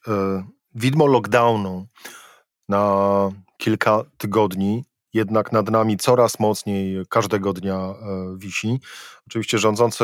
Widmo 0.76 1.08
lockdownu 1.08 1.88
na 2.70 3.30
kilka 3.58 4.04
tygodni 4.18 4.84
jednak 5.14 5.52
nad 5.52 5.70
nami 5.70 5.98
coraz 5.98 6.40
mocniej 6.40 7.06
każdego 7.10 7.54
dnia 7.54 7.94
wisi. 8.36 8.80
Oczywiście 9.28 9.58
rządzący 9.58 10.04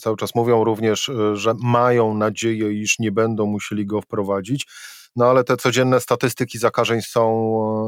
cały 0.00 0.16
czas 0.16 0.34
mówią 0.34 0.64
również, 0.64 1.10
że 1.34 1.54
mają 1.62 2.14
nadzieję, 2.14 2.72
iż 2.72 2.98
nie 2.98 3.12
będą 3.12 3.46
musieli 3.46 3.86
go 3.86 4.00
wprowadzić. 4.00 4.66
No 5.16 5.26
ale 5.26 5.44
te 5.44 5.56
codzienne 5.56 6.00
statystyki 6.00 6.58
zakażeń 6.58 7.02
są 7.02 7.22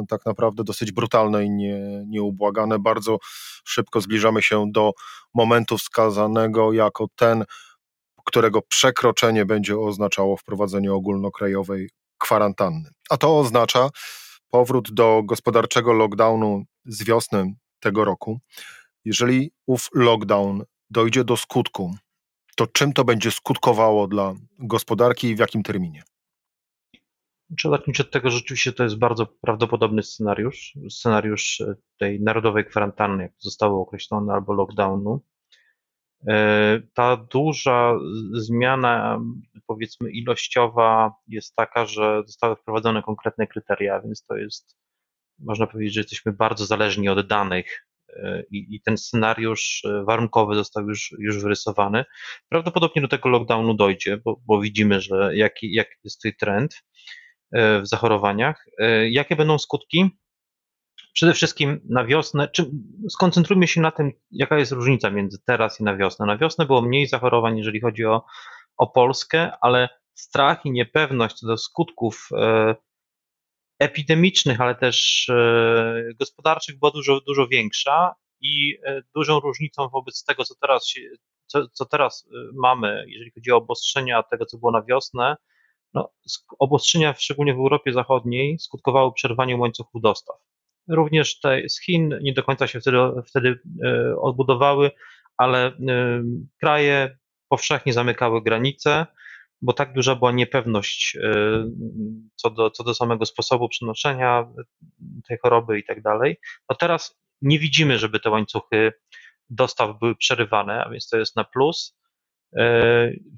e, 0.02 0.06
tak 0.08 0.26
naprawdę 0.26 0.64
dosyć 0.64 0.92
brutalne 0.92 1.44
i 1.44 1.50
nie, 1.50 2.04
nieubłagane. 2.06 2.78
Bardzo 2.78 3.18
szybko 3.64 4.00
zbliżamy 4.00 4.42
się 4.42 4.64
do 4.72 4.92
momentu 5.34 5.78
wskazanego 5.78 6.72
jako 6.72 7.06
ten, 7.16 7.44
którego 8.24 8.62
przekroczenie 8.62 9.46
będzie 9.46 9.78
oznaczało 9.78 10.36
wprowadzenie 10.36 10.92
ogólnokrajowej 10.92 11.90
kwarantanny. 12.18 12.90
A 13.10 13.16
to 13.16 13.38
oznacza 13.38 13.88
powrót 14.50 14.92
do 14.92 15.22
gospodarczego 15.24 15.92
lockdownu 15.92 16.64
z 16.84 17.04
wiosny 17.04 17.54
tego 17.80 18.04
roku. 18.04 18.38
Jeżeli 19.04 19.50
ów 19.66 19.88
lockdown 19.94 20.64
dojdzie 20.90 21.24
do 21.24 21.36
skutku, 21.36 21.94
to 22.56 22.66
czym 22.66 22.92
to 22.92 23.04
będzie 23.04 23.30
skutkowało 23.30 24.08
dla 24.08 24.34
gospodarki 24.58 25.28
i 25.28 25.36
w 25.36 25.38
jakim 25.38 25.62
terminie? 25.62 26.02
Trzeba 27.58 27.76
zacząć 27.78 28.00
od 28.00 28.10
tego, 28.10 28.30
że 28.30 28.36
rzeczywiście 28.36 28.72
to 28.72 28.82
jest 28.82 28.98
bardzo 28.98 29.26
prawdopodobny 29.26 30.02
scenariusz, 30.02 30.78
scenariusz 30.90 31.60
e, 31.60 31.74
tej 31.98 32.20
narodowej 32.20 32.64
kwarantanny, 32.64 33.22
jak 33.22 33.32
zostało 33.38 33.82
określone, 33.82 34.32
albo 34.32 34.52
lockdownu. 34.52 35.20
E, 36.28 36.80
ta 36.94 37.16
duża 37.16 37.94
zmiana, 38.32 39.20
powiedzmy, 39.66 40.10
ilościowa 40.10 41.14
jest 41.28 41.54
taka, 41.56 41.86
że 41.86 42.22
zostały 42.26 42.56
wprowadzone 42.56 43.02
konkretne 43.02 43.46
kryteria, 43.46 44.00
więc 44.00 44.24
to 44.24 44.36
jest, 44.36 44.76
można 45.38 45.66
powiedzieć, 45.66 45.94
że 45.94 46.00
jesteśmy 46.00 46.32
bardzo 46.32 46.66
zależni 46.66 47.08
od 47.08 47.26
danych, 47.26 47.86
i, 48.50 48.74
i 48.74 48.80
ten 48.80 48.98
scenariusz 48.98 49.82
warunkowy 50.06 50.54
został 50.54 50.88
już, 50.88 51.14
już 51.18 51.42
wyrysowany. 51.42 52.04
Prawdopodobnie 52.48 53.02
do 53.02 53.08
tego 53.08 53.28
lockdownu 53.28 53.74
dojdzie, 53.74 54.16
bo, 54.16 54.40
bo 54.46 54.60
widzimy, 54.60 55.00
że 55.00 55.36
jaki, 55.36 55.72
jaki 55.72 55.90
jest 56.04 56.22
tutaj 56.22 56.36
trend 56.36 56.82
w 57.54 57.86
zachorowaniach. 57.86 58.66
Jakie 59.10 59.36
będą 59.36 59.58
skutki? 59.58 60.10
Przede 61.12 61.34
wszystkim 61.34 61.80
na 61.88 62.04
wiosnę, 62.04 62.48
czy 62.48 62.70
skoncentrujmy 63.08 63.66
się 63.66 63.80
na 63.80 63.90
tym, 63.90 64.12
jaka 64.30 64.58
jest 64.58 64.72
różnica 64.72 65.10
między 65.10 65.38
teraz 65.46 65.80
i 65.80 65.84
na 65.84 65.96
wiosnę. 65.96 66.26
Na 66.26 66.38
wiosnę 66.38 66.66
było 66.66 66.82
mniej 66.82 67.06
zachorowań, 67.06 67.58
jeżeli 67.58 67.80
chodzi 67.80 68.04
o, 68.04 68.24
o 68.76 68.86
Polskę, 68.86 69.52
ale 69.60 69.88
strach 70.14 70.66
i 70.66 70.70
niepewność 70.70 71.36
co 71.36 71.46
do 71.46 71.56
skutków 71.56 72.28
e, 72.32 72.74
epidemicznych, 73.78 74.60
ale 74.60 74.74
też 74.74 75.28
e, 75.28 75.94
gospodarczych 76.18 76.78
była 76.78 76.90
dużo, 76.90 77.20
dużo 77.20 77.46
większa 77.46 78.14
i 78.40 78.78
e, 78.86 79.02
dużą 79.14 79.40
różnicą 79.40 79.88
wobec 79.88 80.24
tego, 80.24 80.44
co 80.44 80.54
teraz, 80.60 80.86
się, 80.86 81.00
co, 81.46 81.68
co 81.68 81.84
teraz 81.84 82.28
mamy, 82.62 83.04
jeżeli 83.08 83.30
chodzi 83.30 83.52
o 83.52 83.56
obostrzenia 83.56 84.22
tego, 84.22 84.46
co 84.46 84.58
było 84.58 84.72
na 84.72 84.82
wiosnę, 84.82 85.36
no, 85.94 86.12
obostrzenia, 86.58 87.14
szczególnie 87.18 87.54
w 87.54 87.58
Europie 87.58 87.92
Zachodniej, 87.92 88.58
skutkowały 88.58 89.12
przerwaniem 89.12 89.60
łańcuchów 89.60 90.02
dostaw. 90.02 90.36
Również 90.88 91.40
te 91.40 91.68
z 91.68 91.80
Chin 91.80 92.18
nie 92.22 92.32
do 92.32 92.42
końca 92.42 92.66
się 92.66 92.80
wtedy, 92.80 92.98
wtedy 93.26 93.58
odbudowały, 94.20 94.90
ale 95.36 95.72
kraje 96.60 97.18
powszechnie 97.48 97.92
zamykały 97.92 98.42
granice, 98.42 99.06
bo 99.62 99.72
tak 99.72 99.92
duża 99.92 100.14
była 100.14 100.32
niepewność 100.32 101.16
e, 101.16 101.30
co 102.34 102.50
do, 102.50 102.70
co 102.70 102.84
do 102.84 102.94
samego 102.94 103.26
sposobu 103.26 103.68
przenoszenia 103.68 104.46
tej 105.28 105.38
choroby 105.42 105.78
i 105.78 105.84
tak 105.84 106.02
dalej. 106.02 106.36
No 106.70 106.76
teraz 106.76 107.18
nie 107.42 107.58
widzimy, 107.58 107.98
żeby 107.98 108.20
te 108.20 108.30
łańcuchy 108.30 108.92
dostaw 109.50 109.98
były 109.98 110.16
przerywane, 110.16 110.84
a 110.84 110.90
więc 110.90 111.08
to 111.08 111.18
jest 111.18 111.36
na 111.36 111.44
plus. 111.44 111.96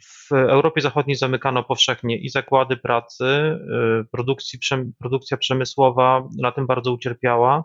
W 0.03 0.33
Europie 0.33 0.81
Zachodniej 0.81 1.17
zamykano 1.17 1.65
powszechnie 1.65 2.19
i 2.19 2.29
zakłady 2.29 2.77
pracy, 2.77 3.25
e, 3.25 3.59
produkcji, 4.13 4.59
produkcja 4.99 5.37
przemysłowa 5.37 6.29
na 6.39 6.53
tym 6.53 6.67
bardzo 6.67 6.93
ucierpiała 6.93 7.65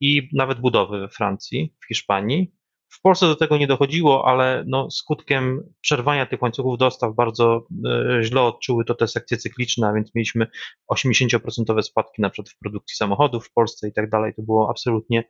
i 0.00 0.28
nawet 0.32 0.60
budowy 0.60 1.00
we 1.00 1.08
Francji, 1.08 1.74
w 1.84 1.86
Hiszpanii. 1.88 2.52
W 2.88 3.00
Polsce 3.00 3.26
do 3.26 3.36
tego 3.36 3.58
nie 3.58 3.66
dochodziło, 3.66 4.28
ale 4.28 4.64
no, 4.66 4.90
skutkiem 4.90 5.74
przerwania 5.80 6.26
tych 6.26 6.42
łańcuchów 6.42 6.78
dostaw 6.78 7.14
bardzo 7.14 7.66
e, 7.86 8.22
źle 8.22 8.42
odczuły 8.42 8.84
to 8.84 8.94
te 8.94 9.08
sekcje 9.08 9.36
cykliczne, 9.36 9.88
a 9.88 9.92
więc 9.92 10.14
mieliśmy 10.14 10.46
80% 10.92 11.82
spadki 11.82 12.22
na 12.22 12.30
przykład 12.30 12.54
w 12.54 12.58
produkcji 12.58 12.96
samochodów 12.96 13.46
w 13.46 13.52
Polsce 13.52 13.88
i 13.88 13.92
tak 13.92 14.10
dalej. 14.10 14.34
To 14.34 14.42
było 14.42 14.70
absolutnie 14.70 15.24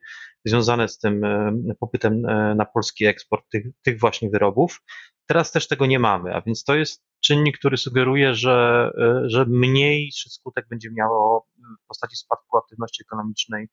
związane 0.45 0.89
z 0.89 0.99
tym 0.99 1.25
e, 1.25 1.53
popytem 1.81 2.21
na 2.57 2.65
polski 2.65 3.07
eksport 3.07 3.45
tych, 3.51 3.67
tych 3.83 4.01
właśnie 4.01 4.31
wyrobów. 4.31 4.83
Teraz 5.27 5.53
też 5.53 5.69
tego 5.69 5.87
nie 5.87 5.99
mamy, 5.99 6.35
a 6.35 6.41
więc 6.41 6.65
to 6.65 6.75
jest 6.75 7.05
czynnik, 7.25 7.59
który 7.59 7.77
sugeruje, 7.77 8.35
że, 8.35 8.91
że 9.27 9.45
mniejszy 9.49 10.31
skutek 10.31 10.67
będzie 10.71 10.91
miało 10.91 11.47
w 11.85 11.87
postaci 11.89 12.17
spadku 12.17 12.57
aktywności 12.57 13.03
ekonomicznej 13.03 13.69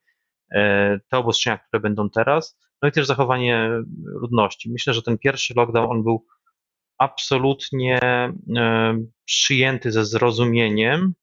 te 1.09 1.17
obostrzenia, 1.17 1.57
które 1.57 1.79
będą 1.79 2.09
teraz, 2.09 2.57
no 2.81 2.89
i 2.89 2.91
też 2.91 3.07
zachowanie 3.07 3.69
ludności. 4.05 4.71
Myślę, 4.71 4.93
że 4.93 5.01
ten 5.01 5.17
pierwszy 5.17 5.53
lockdown 5.57 5.91
on 5.91 6.03
był 6.03 6.25
absolutnie 6.97 7.99
e, 8.01 8.97
przyjęty 9.25 9.91
ze 9.91 10.05
zrozumieniem 10.05 11.13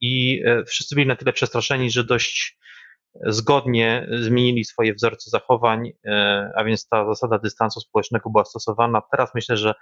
i 0.00 0.42
e, 0.46 0.64
wszyscy 0.64 0.94
byli 0.94 1.06
na 1.06 1.16
tyle 1.16 1.32
przestraszeni, 1.32 1.90
że 1.90 2.04
dość 2.04 2.58
zgodnie 3.22 4.08
zmienili 4.20 4.64
swoje 4.64 4.94
wzorce 4.94 5.30
zachowań, 5.30 5.92
e, 6.06 6.50
a 6.56 6.64
więc 6.64 6.88
ta 6.88 7.06
zasada 7.06 7.38
dystansu 7.38 7.80
społecznego 7.80 8.30
była 8.30 8.44
stosowana. 8.44 9.02
Teraz 9.10 9.34
myślę, 9.34 9.56
że 9.56 9.74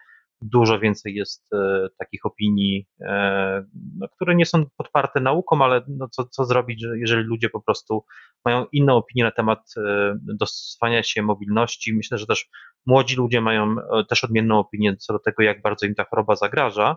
dużo 0.43 0.79
więcej 0.79 1.15
jest 1.15 1.53
e, 1.55 1.89
takich 1.99 2.27
opinii, 2.27 2.87
e, 3.01 3.65
no, 3.99 4.09
które 4.09 4.35
nie 4.35 4.47
są 4.47 4.65
podparte 4.77 5.21
nauką, 5.21 5.65
ale 5.65 5.83
no, 5.89 6.09
co, 6.09 6.25
co 6.25 6.45
zrobić, 6.45 6.85
jeżeli 6.95 7.23
ludzie 7.23 7.51
po 7.51 7.61
prostu 7.61 8.05
mają 8.45 8.67
inną 8.73 8.97
opinię 8.97 9.25
na 9.25 9.31
temat 9.31 9.75
dostosowania 10.23 11.03
się 11.03 11.23
mobilności. 11.23 11.95
Myślę, 11.95 12.19
że 12.19 12.27
też 12.27 12.49
młodzi 12.87 13.17
ludzie 13.17 13.41
mają 13.41 13.77
też 14.09 14.25
odmienną 14.25 14.59
opinię 14.59 14.97
co 14.97 15.12
do 15.12 15.19
tego, 15.19 15.43
jak 15.43 15.62
bardzo 15.62 15.87
im 15.87 15.95
ta 15.95 16.05
choroba 16.05 16.37
zagraża. 16.37 16.97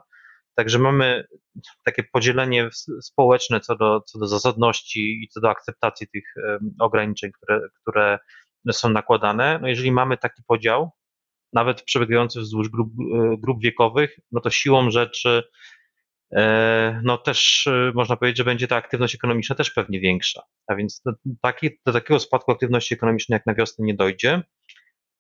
Także 0.56 0.80
mamy 0.80 1.28
takie 1.86 2.04
podzielenie 2.04 2.70
społeczne 3.02 3.60
co 3.60 3.76
do, 3.76 4.02
co 4.02 4.20
do 4.20 4.28
zasadności 4.28 5.24
i 5.24 5.28
co 5.28 5.42
do 5.42 5.50
akceptacji 5.50 6.08
tych 6.08 6.34
ograniczeń, 6.80 7.32
które, 7.32 7.62
które 7.82 8.20
są 8.72 8.90
nakładane. 8.90 9.60
No 9.62 9.68
jeżeli 9.68 9.92
mamy 9.92 10.18
taki 10.18 10.44
podział, 10.48 10.92
nawet 11.56 11.82
przebiegający 11.82 12.40
wzdłuż 12.40 12.70
grup, 12.70 12.94
e, 13.00 13.38
grup 13.38 13.62
wiekowych, 13.62 14.20
no 14.32 14.42
to 14.42 14.50
siłą 14.50 14.92
rzeczy 14.92 15.44
e, 16.36 17.02
no 17.04 17.18
też 17.18 17.68
e, 17.68 17.92
można 17.96 18.16
powiedzieć, 18.16 18.38
że 18.38 18.44
będzie 18.44 18.68
ta 18.68 18.76
aktywność 18.76 19.16
ekonomiczna 19.16 19.56
też 19.56 19.72
pewnie 19.72 20.00
większa. 20.00 20.42
A 20.68 20.76
więc 20.76 21.02
do, 21.06 21.12
taki, 21.42 21.70
do 21.86 21.94
takiego 21.94 22.20
spadku 22.20 22.52
aktywności 22.52 22.94
ekonomicznej 22.94 23.36
jak 23.36 23.46
na 23.46 23.56
wiosnę 23.56 23.86
nie 23.86 23.94
dojdzie, 23.94 24.42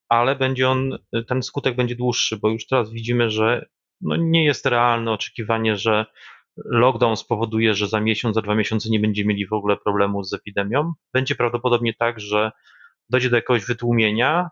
ale 0.10 0.36
będzie 0.36 0.70
on, 0.70 0.98
ten 1.28 1.44
skutek 1.44 1.76
będzie 1.76 1.96
dłuższy, 1.96 2.38
bo 2.38 2.50
już 2.50 2.68
teraz 2.68 2.92
widzimy, 2.92 3.30
że 3.30 3.66
no 4.02 4.16
nie 4.16 4.46
jest 4.46 4.66
realne 4.66 5.12
oczekiwanie, 5.12 5.76
że 5.76 6.06
lockdown 6.58 7.18
spowoduje, 7.18 7.74
że 7.74 7.88
za 7.88 8.02
miesiąc, 8.02 8.36
za 8.36 8.42
dwa 8.42 8.56
miesiące 8.56 8.90
nie 8.90 9.00
będziemy 9.00 9.28
mieli 9.28 9.48
w 9.48 9.54
ogóle 9.54 9.78
problemu 9.78 10.24
z 10.24 10.34
epidemią. 10.34 10.94
Będzie 11.14 11.36
prawdopodobnie 11.36 11.94
tak, 11.94 12.20
że 12.20 12.52
dojdzie 13.10 13.30
do 13.30 13.36
jakiegoś 13.36 13.66
wytłumienia, 13.66 14.50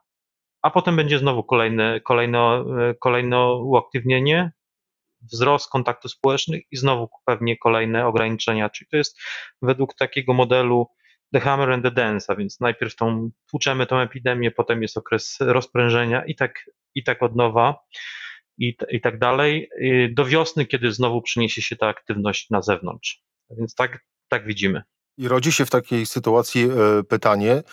a 0.62 0.70
potem 0.70 0.96
będzie 0.96 1.20
znowu 1.20 1.44
kolejne, 1.44 2.02
kolejne, 2.02 2.64
kolejne 3.02 3.54
uaktywnienie, 3.54 4.52
wzrost 5.32 5.70
kontaktów 5.70 6.12
społecznych 6.12 6.62
i 6.72 6.78
znowu 6.78 7.10
pewnie 7.26 7.58
kolejne 7.58 8.08
ograniczenia. 8.08 8.70
Czyli 8.70 8.88
to 8.92 8.98
jest 8.98 9.22
według 9.62 9.96
takiego 9.96 10.34
modelu 10.34 10.88
the 11.34 11.40
hammer 11.40 11.72
and 11.72 11.84
the 11.84 11.92
dance, 11.92 12.34
a 12.34 12.36
więc 12.36 12.60
najpierw 12.60 12.96
tą, 12.96 13.30
tłuczemy 13.52 13.86
tą 13.86 14.00
epidemię, 14.00 14.52
potem 14.52 14.82
jest 14.82 14.98
okres 14.98 15.38
rozprężenia 15.40 16.26
i 16.26 16.36
tak, 16.36 16.70
i 16.96 17.04
tak 17.04 17.24
od 17.24 17.36
nowa 17.36 17.76
i, 18.58 18.78
i 18.90 19.02
tak 19.02 19.20
dalej, 19.20 19.70
do 20.12 20.26
wiosny, 20.26 20.66
kiedy 20.66 20.92
znowu 20.92 21.22
przyniesie 21.22 21.62
się 21.62 21.76
ta 21.76 21.88
aktywność 21.88 22.50
na 22.50 22.62
zewnątrz. 22.62 23.24
Więc 23.50 23.76
tak, 23.76 24.06
tak 24.28 24.46
widzimy. 24.46 24.84
I 25.18 25.28
rodzi 25.28 25.52
się 25.52 25.66
w 25.66 25.70
takiej 25.70 26.06
sytuacji 26.06 26.64
e, 26.64 27.04
pytanie, 27.04 27.64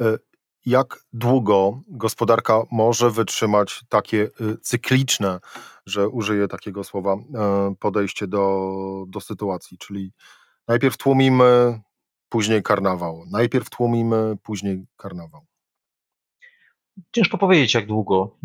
e, 0.00 0.18
jak 0.66 1.04
długo 1.12 1.82
gospodarka 1.88 2.62
może 2.70 3.10
wytrzymać 3.10 3.84
takie 3.88 4.30
y, 4.40 4.58
cykliczne, 4.62 5.40
że 5.86 6.08
użyję 6.08 6.48
takiego 6.48 6.84
słowa, 6.84 7.14
e, 7.14 7.74
podejście 7.78 8.26
do, 8.26 9.04
do 9.08 9.20
sytuacji, 9.20 9.78
czyli 9.78 10.12
najpierw 10.68 10.96
tłumimy, 10.96 11.80
później 12.28 12.62
karnawał, 12.62 13.24
najpierw 13.30 13.70
tłumimy, 13.70 14.36
później 14.42 14.86
karnawał. 14.96 15.49
Ciężko 17.12 17.38
powiedzieć, 17.38 17.74
jak 17.74 17.86
długo. 17.86 18.36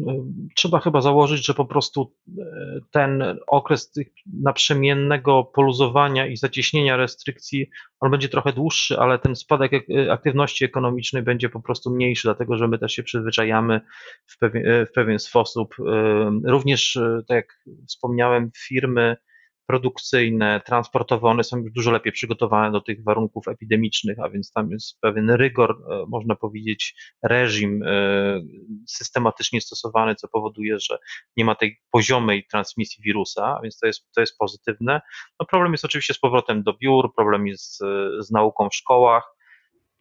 Trzeba 0.56 0.80
chyba 0.80 1.02
założyć, 1.02 1.46
że 1.46 1.54
po 1.54 1.66
prostu 1.66 2.14
e, 2.28 2.44
ten 2.92 3.24
okres 3.48 3.94
naprzemiennego 4.42 5.44
poluzowania 5.44 6.28
i 6.28 6.38
zacieśnienia 6.38 6.98
restrykcji, 6.98 7.70
on 8.00 8.12
będzie 8.12 8.30
trochę 8.30 8.54
dłuższy, 8.54 9.00
ale 9.00 9.20
ten 9.20 9.36
spadek 9.36 9.72
aktywności 10.12 10.66
ekonomicznej 10.66 11.24
będzie 11.24 11.50
po 11.50 11.62
prostu 11.62 11.92
mniejszy, 11.92 12.28
dlatego 12.28 12.58
że 12.58 12.68
my 12.68 12.80
też 12.80 12.92
się 12.92 13.04
przyzwyczajamy 13.04 13.82
w 14.26 14.38
pewien, 14.38 14.86
w 14.86 14.92
pewien 14.92 15.20
sposób. 15.20 15.76
E, 15.80 16.32
również, 16.46 16.96
e, 16.96 17.22
tak 17.28 17.36
jak 17.36 17.60
wspomniałem, 17.88 18.52
firmy 18.58 19.18
produkcyjne, 19.68 20.62
transportowe, 20.66 21.28
one 21.28 21.44
są 21.44 21.58
już 21.58 21.72
dużo 21.72 21.92
lepiej 21.92 22.14
przygotowane 22.14 22.72
do 22.72 22.82
tych 22.82 23.04
warunków 23.04 23.48
epidemicznych, 23.48 24.20
a 24.20 24.30
więc 24.30 24.52
tam 24.52 24.72
jest 24.72 25.00
pewien 25.02 25.30
rygor, 25.30 25.72
e, 25.72 26.06
można 26.08 26.36
powiedzieć, 26.36 26.96
reżim 27.24 27.84
e, 27.84 28.42
systematycznie 28.88 29.62
stosowany, 29.62 30.16
co 30.16 30.28
powoduje, 30.28 30.80
że 30.80 30.98
nie 31.38 31.46
ma 31.46 31.56
tej 31.56 31.78
poziomej 31.92 32.48
transmisji 32.52 33.04
wirusa, 33.04 33.58
a 33.58 33.62
więc 33.62 33.78
to 33.80 33.88
jest, 33.88 34.08
to 34.16 34.22
jest 34.22 34.38
pozytywne. 34.38 35.02
No 35.40 35.46
problem 35.46 35.72
jest 35.72 35.86
oczywiście 35.86 36.14
z 36.14 36.20
powrotem 36.20 36.64
do 36.64 36.74
biur, 36.74 37.14
problem 37.16 37.48
jest 37.48 37.78
z, 37.78 37.80
z 38.26 38.32
nauką 38.32 38.70
w 38.70 38.76
szkołach, 38.76 39.35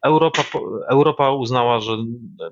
Europa, 0.05 0.43
Europa 0.89 1.31
uznała, 1.31 1.81
że 1.81 1.97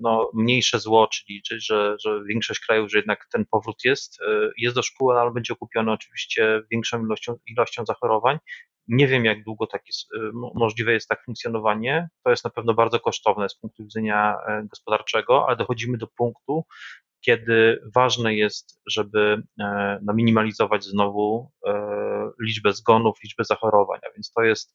no, 0.00 0.30
mniejsze 0.34 0.80
zło, 0.80 1.08
czyli, 1.08 1.42
że, 1.44 1.96
że 2.04 2.24
większość 2.28 2.60
krajów, 2.60 2.90
że 2.90 2.98
jednak 2.98 3.26
ten 3.32 3.44
powrót 3.50 3.84
jest, 3.84 4.20
e, 4.20 4.50
jest 4.58 4.76
do 4.76 4.82
szkół, 4.82 5.10
ale 5.10 5.30
będzie 5.30 5.52
okupiony 5.52 5.92
oczywiście 5.92 6.62
większą 6.70 7.04
ilością, 7.04 7.34
ilością 7.46 7.84
zachorowań. 7.86 8.38
Nie 8.88 9.06
wiem, 9.06 9.24
jak 9.24 9.44
długo 9.44 9.66
tak 9.66 9.82
jest, 9.86 10.14
e, 10.14 10.30
możliwe 10.54 10.92
jest 10.92 11.08
tak 11.08 11.24
funkcjonowanie. 11.24 12.08
To 12.24 12.30
jest 12.30 12.44
na 12.44 12.50
pewno 12.50 12.74
bardzo 12.74 13.00
kosztowne 13.00 13.48
z 13.48 13.54
punktu 13.54 13.82
widzenia 13.82 14.36
e, 14.48 14.66
gospodarczego, 14.70 15.46
ale 15.46 15.56
dochodzimy 15.56 15.98
do 15.98 16.06
punktu, 16.06 16.64
kiedy 17.24 17.82
ważne 17.94 18.34
jest, 18.34 18.80
żeby 18.86 19.42
no, 20.02 20.14
minimalizować 20.14 20.84
znowu 20.84 21.50
liczbę 22.40 22.72
zgonów, 22.72 23.16
liczbę 23.24 23.44
zachorowań. 23.44 24.00
A 24.08 24.12
więc 24.14 24.32
to 24.32 24.42
jest, 24.42 24.74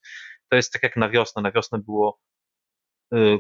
to 0.50 0.56
jest 0.56 0.74
tak 0.74 0.84
jak 0.84 0.96
na 0.96 1.10
wiosnę. 1.10 1.42
Na 1.42 1.52
wiosnę 1.52 1.80
było 1.80 2.20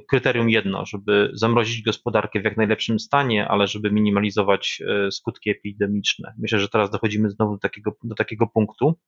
kryterium 0.10 0.50
jedno, 0.50 0.86
żeby 0.86 1.32
zamrozić 1.34 1.82
gospodarkę 1.82 2.42
w 2.42 2.44
jak 2.44 2.58
najlepszym 2.58 3.00
stanie, 3.00 3.48
ale 3.48 3.68
żeby 3.68 3.92
minimalizować 3.92 4.82
skutki 5.12 5.50
epidemiczne. 5.50 6.34
Myślę, 6.38 6.60
że 6.60 6.70
teraz 6.70 6.90
dochodzimy 6.90 7.30
znowu 7.30 7.54
do 7.54 7.60
takiego, 7.60 7.92
do 8.04 8.16
takiego 8.16 8.48
punktu. 8.48 9.00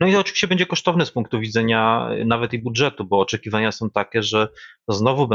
No 0.00 0.06
i 0.06 0.12
to 0.12 0.20
oczywiście 0.20 0.48
będzie 0.48 0.66
kosztowne 0.66 1.06
z 1.06 1.10
punktu 1.10 1.40
widzenia 1.40 2.08
nawet 2.26 2.52
i 2.52 2.58
budżetu, 2.58 3.04
bo 3.04 3.20
oczekiwania 3.20 3.72
są 3.72 3.90
takie, 3.90 4.22
że 4.22 4.48
znowu, 4.88 5.28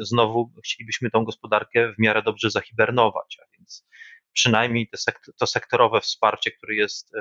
znowu 0.00 0.52
chcielibyśmy 0.64 1.10
tą 1.10 1.24
gospodarkę 1.24 1.92
w 1.92 1.98
miarę 1.98 2.22
dobrze 2.22 2.50
zahibernować, 2.50 3.38
a 3.42 3.44
więc 3.58 3.88
przynajmniej 4.32 4.90
to 5.38 5.46
sektorowe 5.46 6.00
wsparcie, 6.00 6.50
które 6.50 6.74
jest 6.74 7.14
e, 7.14 7.20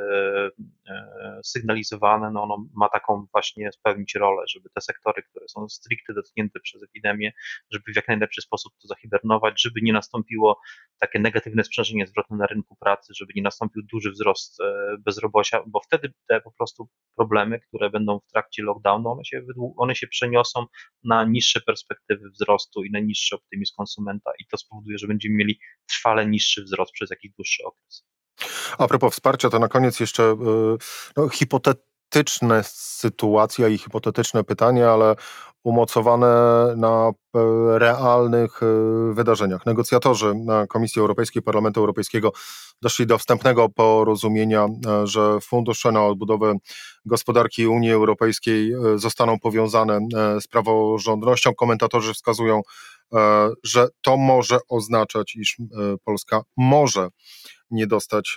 e, 0.87 1.39
sygnalizowane, 1.43 2.31
no 2.31 2.43
ono 2.43 2.65
ma 2.75 2.89
taką 2.89 3.25
właśnie 3.31 3.71
spełnić 3.71 4.15
rolę, 4.15 4.43
żeby 4.49 4.69
te 4.69 4.81
sektory, 4.81 5.23
które 5.23 5.47
są 5.47 5.69
stricte 5.69 6.13
dotknięte 6.13 6.59
przez 6.59 6.83
epidemię, 6.83 7.31
żeby 7.71 7.83
w 7.93 7.95
jak 7.95 8.07
najlepszy 8.07 8.41
sposób 8.41 8.73
to 8.81 8.87
zahibernować, 8.87 9.61
żeby 9.61 9.79
nie 9.83 9.93
nastąpiło 9.93 10.59
takie 10.99 11.19
negatywne 11.19 11.63
sprzężenie 11.63 12.07
zwrotne 12.07 12.37
na 12.37 12.45
rynku 12.45 12.75
pracy, 12.75 13.13
żeby 13.15 13.33
nie 13.35 13.41
nastąpił 13.41 13.83
duży 13.93 14.11
wzrost 14.11 14.61
e, 14.61 14.95
bezrobocia, 14.99 15.63
bo 15.67 15.79
wtedy 15.79 16.13
te 16.27 16.41
po 16.41 16.51
prostu 16.51 16.89
problemy, 17.15 17.59
które 17.59 17.89
będą 17.89 18.19
w 18.19 18.31
trakcie 18.31 18.63
lockdownu, 18.63 19.09
one 19.09 19.25
się, 19.25 19.41
one 19.77 19.95
się 19.95 20.07
przeniosą 20.07 20.65
na 21.03 21.23
niższe 21.23 21.61
perspektywy 21.61 22.29
wzrostu 22.29 22.83
i 22.83 22.91
na 22.91 22.99
niższy 22.99 23.35
optymizm 23.35 23.73
konsumenta 23.77 24.31
i 24.39 24.45
to 24.45 24.57
spowoduje, 24.57 24.97
że 24.97 25.07
będziemy 25.07 25.35
mieli 25.35 25.59
trwale 25.89 26.25
niższy 26.25 26.63
wzrost 26.63 26.98
przez 26.99 27.09
jakiś 27.09 27.31
dłuższy 27.31 27.63
okres. 27.63 28.03
A 28.77 28.87
propos 28.87 29.13
wsparcia, 29.13 29.49
to 29.49 29.59
na 29.59 29.67
koniec 29.67 29.99
jeszcze 29.99 30.23
y, 30.23 30.35
no, 31.17 31.29
hipotetyczne 31.29 32.63
sytuacje 32.63 33.69
i 33.69 33.77
hipotetyczne 33.77 34.43
pytania, 34.43 34.91
ale 34.91 35.15
umocowane 35.63 36.27
na 36.75 37.11
e, 37.35 37.39
realnych 37.79 38.63
e, 38.63 39.13
wydarzeniach. 39.13 39.65
Negocjatorzy 39.65 40.33
na 40.35 40.67
Komisji 40.67 40.99
Europejskiej 40.99 41.41
Parlamentu 41.41 41.79
Europejskiego 41.79 42.31
doszli 42.81 43.05
do 43.05 43.17
wstępnego 43.17 43.69
porozumienia, 43.69 44.65
e, 44.65 45.07
że 45.07 45.39
fundusze 45.41 45.91
na 45.91 46.05
odbudowę 46.05 46.53
gospodarki 47.05 47.67
Unii 47.67 47.91
Europejskiej 47.91 48.73
zostaną 48.95 49.39
powiązane 49.39 49.99
z 50.41 50.47
praworządnością. 50.47 51.55
Komentatorzy 51.55 52.13
wskazują, 52.13 52.61
że 53.63 53.87
to 54.01 54.17
może 54.17 54.59
oznaczać, 54.69 55.35
iż 55.35 55.57
Polska 56.03 56.41
może 56.57 57.09
nie 57.71 57.87
dostać 57.87 58.35